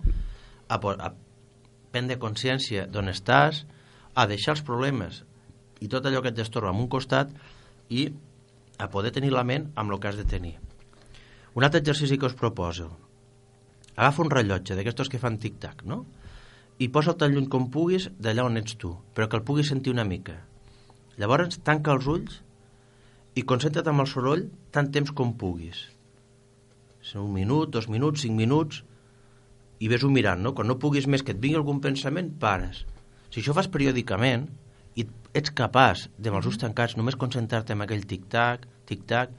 a, 0.68 0.76
a 0.76 1.14
prendre 1.92 2.20
consciència 2.20 2.88
d'on 2.88 3.12
estàs, 3.12 3.64
a 4.16 4.28
deixar 4.28 4.58
els 4.58 4.66
problemes 4.68 5.22
i 5.82 5.88
tot 5.90 6.06
allò 6.06 6.22
que 6.22 6.30
et 6.32 6.38
destorba 6.38 6.74
en 6.74 6.84
un 6.84 6.90
costat 6.92 7.32
i 7.90 8.10
a 8.78 8.90
poder 8.92 9.14
tenir 9.16 9.32
la 9.34 9.46
ment 9.48 9.70
amb 9.76 9.94
el 9.94 10.00
que 10.02 10.12
has 10.12 10.20
de 10.20 10.28
tenir. 10.28 10.58
Un 11.56 11.64
altre 11.64 11.82
exercici 11.82 12.18
que 12.18 12.28
us 12.28 12.38
proposo. 12.38 12.90
Agafa 13.96 14.24
un 14.24 14.32
rellotge 14.32 14.76
d'aquestos 14.76 15.10
que 15.12 15.20
fan 15.20 15.40
tic-tac, 15.40 15.84
no? 15.88 16.04
I 16.82 16.88
posa't 16.90 17.20
tan 17.22 17.34
lluny 17.34 17.50
com 17.52 17.70
puguis 17.74 18.10
d'allà 18.20 18.46
on 18.48 18.58
ets 18.58 18.78
tu, 18.80 18.94
però 19.16 19.28
que 19.28 19.38
el 19.38 19.46
puguis 19.48 19.70
sentir 19.70 19.94
una 19.94 20.08
mica. 20.08 20.40
Llavors, 21.20 21.60
tanca 21.68 21.96
els 21.96 22.08
ulls 22.08 22.38
i 23.36 23.44
concentra't 23.48 23.90
amb 23.92 24.04
el 24.04 24.10
soroll 24.12 24.46
tant 24.76 24.92
temps 24.96 25.12
com 25.16 25.34
puguis. 25.40 25.84
Un 27.18 27.32
minut, 27.34 27.72
dos 27.74 27.90
minuts, 27.92 28.24
cinc 28.24 28.38
minuts, 28.38 28.84
i 29.82 29.90
ves-ho 29.90 30.12
mirant, 30.14 30.42
no? 30.46 30.54
Quan 30.56 30.70
no 30.70 30.78
puguis 30.80 31.08
més 31.10 31.24
que 31.26 31.34
et 31.34 31.40
vingui 31.42 31.60
algun 31.60 31.82
pensament, 31.84 32.30
pares. 32.40 32.84
Si 33.34 33.42
això 33.42 33.56
fas 33.58 33.70
periòdicament 33.72 34.46
i 35.00 35.08
ets 35.38 35.54
capaç 35.58 36.06
de, 36.18 36.30
amb 36.30 36.40
els 36.40 36.52
ulls 36.52 36.62
tancats, 36.62 36.96
només 37.00 37.18
concentrar-te 37.18 37.74
en 37.74 37.82
aquell 37.88 38.06
tic-tac, 38.08 38.68
tic-tac, 38.88 39.34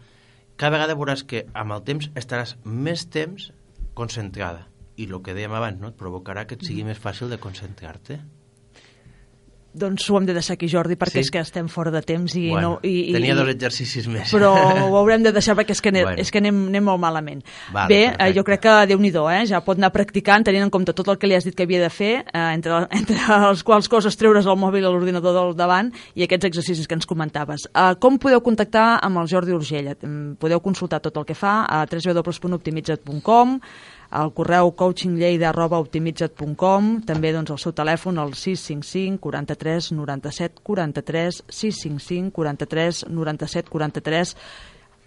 cada 0.58 0.74
vegada 0.74 0.98
veuràs 0.98 1.22
que 1.28 1.44
amb 1.58 1.76
el 1.76 1.85
temps 1.87 2.11
estaràs 2.18 2.56
més 2.64 3.06
temps 3.06 3.50
concentrada 3.94 4.66
i 4.96 5.06
el 5.08 5.20
que 5.24 5.35
dèiem 5.37 5.54
abans, 5.56 5.80
no? 5.80 5.92
et 5.92 5.98
provocarà 5.98 6.44
que 6.46 6.58
et 6.58 6.66
sigui 6.66 6.85
més 6.85 7.00
fàcil 7.00 7.30
de 7.32 7.40
concentrar-te. 7.40 8.18
Doncs 9.72 10.04
ho 10.11 10.18
hem 10.18 10.26
de 10.28 10.35
deixar 10.37 10.54
aquí, 10.58 10.68
Jordi, 10.68 10.98
perquè 11.00 11.22
Sí? 11.22 11.24
és 11.24 11.30
que 11.32 11.40
estem 11.40 11.68
fora 11.72 11.90
de 11.90 12.02
temps 12.04 12.35
i 12.37 12.50
bueno, 12.50 12.74
no... 12.74 12.80
I, 12.85 13.08
i, 13.08 13.12
tenia 13.14 13.35
dos 13.35 13.48
exercicis 13.48 14.06
més. 14.06 14.28
però 14.35 14.50
ho 14.88 14.96
haurem 14.98 15.22
de 15.24 15.32
deixar 15.32 15.56
perquè 15.56 15.72
és 15.72 15.80
que, 15.80 15.88
anem, 15.88 16.04
Bueno. 16.04 16.20
és 16.20 16.30
que 16.30 16.42
anem, 16.42 16.58
anem 16.68 16.85
molt 16.85 17.00
malament. 17.00 17.40
Vale, 17.72 17.88
Bé, 17.88 18.00
eh, 18.04 18.08
perfecte. 18.11 18.35
jo 18.37 18.44
crec 18.44 18.61
que 18.66 18.74
déu 18.90 18.98
nhi 19.00 19.12
eh? 19.12 19.46
ja 19.48 19.62
pot 19.64 19.78
anar 19.78 19.90
practicant, 19.92 20.44
tenint 20.44 20.64
en 20.66 20.70
compte 20.70 20.92
tot 20.92 21.08
el 21.08 21.16
que 21.16 21.26
li 21.26 21.35
has 21.35 21.44
dit 21.44 21.54
que 21.54 21.62
havia 21.62 21.80
de 21.80 21.88
fer, 21.90 22.24
eh, 22.32 22.52
entre, 22.52 22.87
entre 23.00 23.16
els 23.48 23.62
quals 23.62 23.88
coses 23.88 24.16
treure's 24.16 24.46
el 24.46 24.56
mòbil 24.61 24.85
a 24.85 24.90
l'ordinador 24.90 25.32
del 25.32 25.56
davant 25.56 25.90
i 26.14 26.22
aquests 26.24 26.44
exercicis 26.50 26.87
que 26.87 26.94
ens 26.94 27.06
comentaves. 27.06 27.64
Eh, 27.72 27.94
com 27.98 28.18
podeu 28.18 28.42
contactar 28.42 28.98
amb 29.00 29.18
el 29.24 29.28
Jordi 29.28 29.52
Urgell? 29.56 29.96
Podeu 30.38 30.61
consultar 30.61 31.00
tot 31.00 31.16
el 31.16 31.24
que 31.24 31.35
fa 31.35 31.64
a 31.64 31.87
www.optimitzat.com 31.87 33.58
al 34.12 34.29
correu 34.37 34.68
coachinglleida.optimitzat.com 34.77 36.88
també 37.09 37.33
doncs, 37.33 37.48
el 37.55 37.61
seu 37.62 37.72
telèfon 37.72 38.18
el 38.20 38.35
655 38.37 39.16
43 39.25 39.88
97 39.96 40.61
43 40.68 41.40
655 41.48 42.29
43 42.37 43.09
97 43.09 43.72
43 43.72 44.37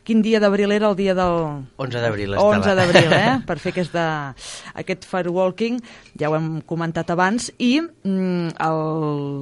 Quin 0.06 0.22
dia 0.22 0.38
d'abril 0.38 0.70
era 0.76 0.92
el 0.92 0.96
dia 0.96 1.16
del... 1.18 1.66
11 1.82 2.02
d'abril, 2.04 2.36
11 2.38 2.60
Estela. 2.60 2.76
d'abril, 2.78 3.14
eh? 3.18 3.32
Per 3.50 3.58
fer 3.58 3.72
aquesta, 3.74 4.04
aquest 4.78 5.08
firewalking, 5.10 5.80
ja 6.20 6.30
ho 6.30 6.36
hem 6.38 6.60
comentat 6.70 7.10
abans, 7.10 7.50
i 7.58 7.80
mm, 7.82 8.54
el, 8.62 8.82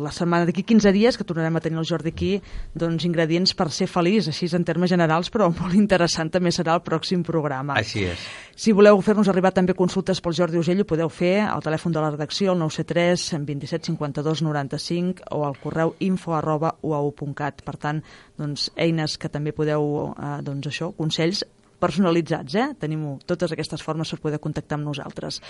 la 0.05 0.13
setmana 0.15 0.47
d'aquí 0.47 0.63
15 0.63 0.93
dies, 0.95 1.19
que 1.19 1.27
tornarem 1.27 1.59
a 1.59 1.63
tenir 1.63 1.81
el 1.81 1.89
Jordi 1.89 2.13
aquí, 2.15 2.31
doncs 2.79 3.03
ingredients 3.03 3.51
per 3.59 3.67
ser 3.75 3.89
feliç, 3.91 4.31
així 4.31 4.47
en 4.55 4.63
termes 4.63 4.93
generals, 4.93 5.27
però 5.33 5.49
molt 5.51 5.75
interessant 5.75 6.31
també 6.31 6.53
serà 6.55 6.77
el 6.79 6.85
pròxim 6.87 7.27
programa. 7.27 7.75
Així 7.79 8.07
és. 8.07 8.23
Si 8.55 8.71
voleu 8.71 8.99
fer-nos 9.01 9.27
arribar 9.31 9.49
també 9.51 9.73
consultes 9.73 10.19
pel 10.21 10.35
Jordi 10.37 10.59
Urgell, 10.61 10.83
ho 10.83 10.87
podeu 10.87 11.09
fer 11.09 11.41
al 11.41 11.63
telèfon 11.65 11.91
de 11.91 12.03
la 12.03 12.11
redacció, 12.13 12.53
el 12.53 12.61
973 12.61 13.43
27 13.49 13.91
52 13.91 14.43
95 14.45 15.27
o 15.33 15.43
al 15.47 15.57
correu 15.59 15.95
info 16.05 16.35
arroba 16.37 16.75
uau.cat. 16.85 17.63
Per 17.65 17.75
tant, 17.81 18.03
doncs, 18.39 18.69
eines 18.75 19.17
que 19.17 19.29
també 19.29 19.53
podeu, 19.55 20.13
eh, 20.17 20.37
doncs 20.45 20.71
això, 20.71 20.93
consells 20.97 21.43
personalitzats, 21.83 22.55
eh? 22.55 22.67
Tenim 22.79 23.03
totes 23.27 23.51
aquestes 23.51 23.83
formes 23.83 24.09
per 24.13 24.19
poder 24.23 24.39
contactar 24.43 24.77
amb 24.79 24.87
nosaltres. 24.87 25.41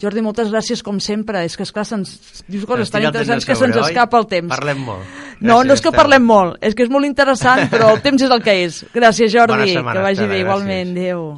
Jordi, 0.00 0.24
moltes 0.24 0.48
gràcies, 0.52 0.82
com 0.84 1.00
sempre. 1.04 1.44
És 1.44 1.58
que, 1.58 1.66
esclar, 1.68 1.84
se'ns 1.88 2.44
dius 2.48 2.64
coses 2.64 2.88
Ens 2.88 2.94
tan 2.94 3.04
interessants 3.04 3.44
que 3.48 3.58
se'ns 3.58 3.76
escapa 3.84 4.22
el 4.22 4.28
temps. 4.30 4.52
Parlem 4.54 4.80
molt. 4.86 5.04
No, 5.40 5.58
no 5.58 5.60
Gràcies, 5.60 5.74
és 5.74 5.84
que 5.84 5.94
parlem 5.94 6.24
molt, 6.24 6.58
és 6.64 6.76
que 6.78 6.86
és 6.86 6.92
molt 6.92 7.08
interessant, 7.08 7.66
però 7.72 7.92
el 7.92 8.02
temps 8.04 8.24
és 8.24 8.30
el 8.30 8.44
que 8.44 8.56
és. 8.64 8.84
Gràcies, 8.94 9.32
Jordi, 9.34 9.74
que 9.74 9.82
vagi 9.82 9.82
Estela, 9.82 9.92
bé, 9.92 10.04
gràcies. 10.06 10.40
igualment. 10.46 10.96
Adéu. 10.96 11.32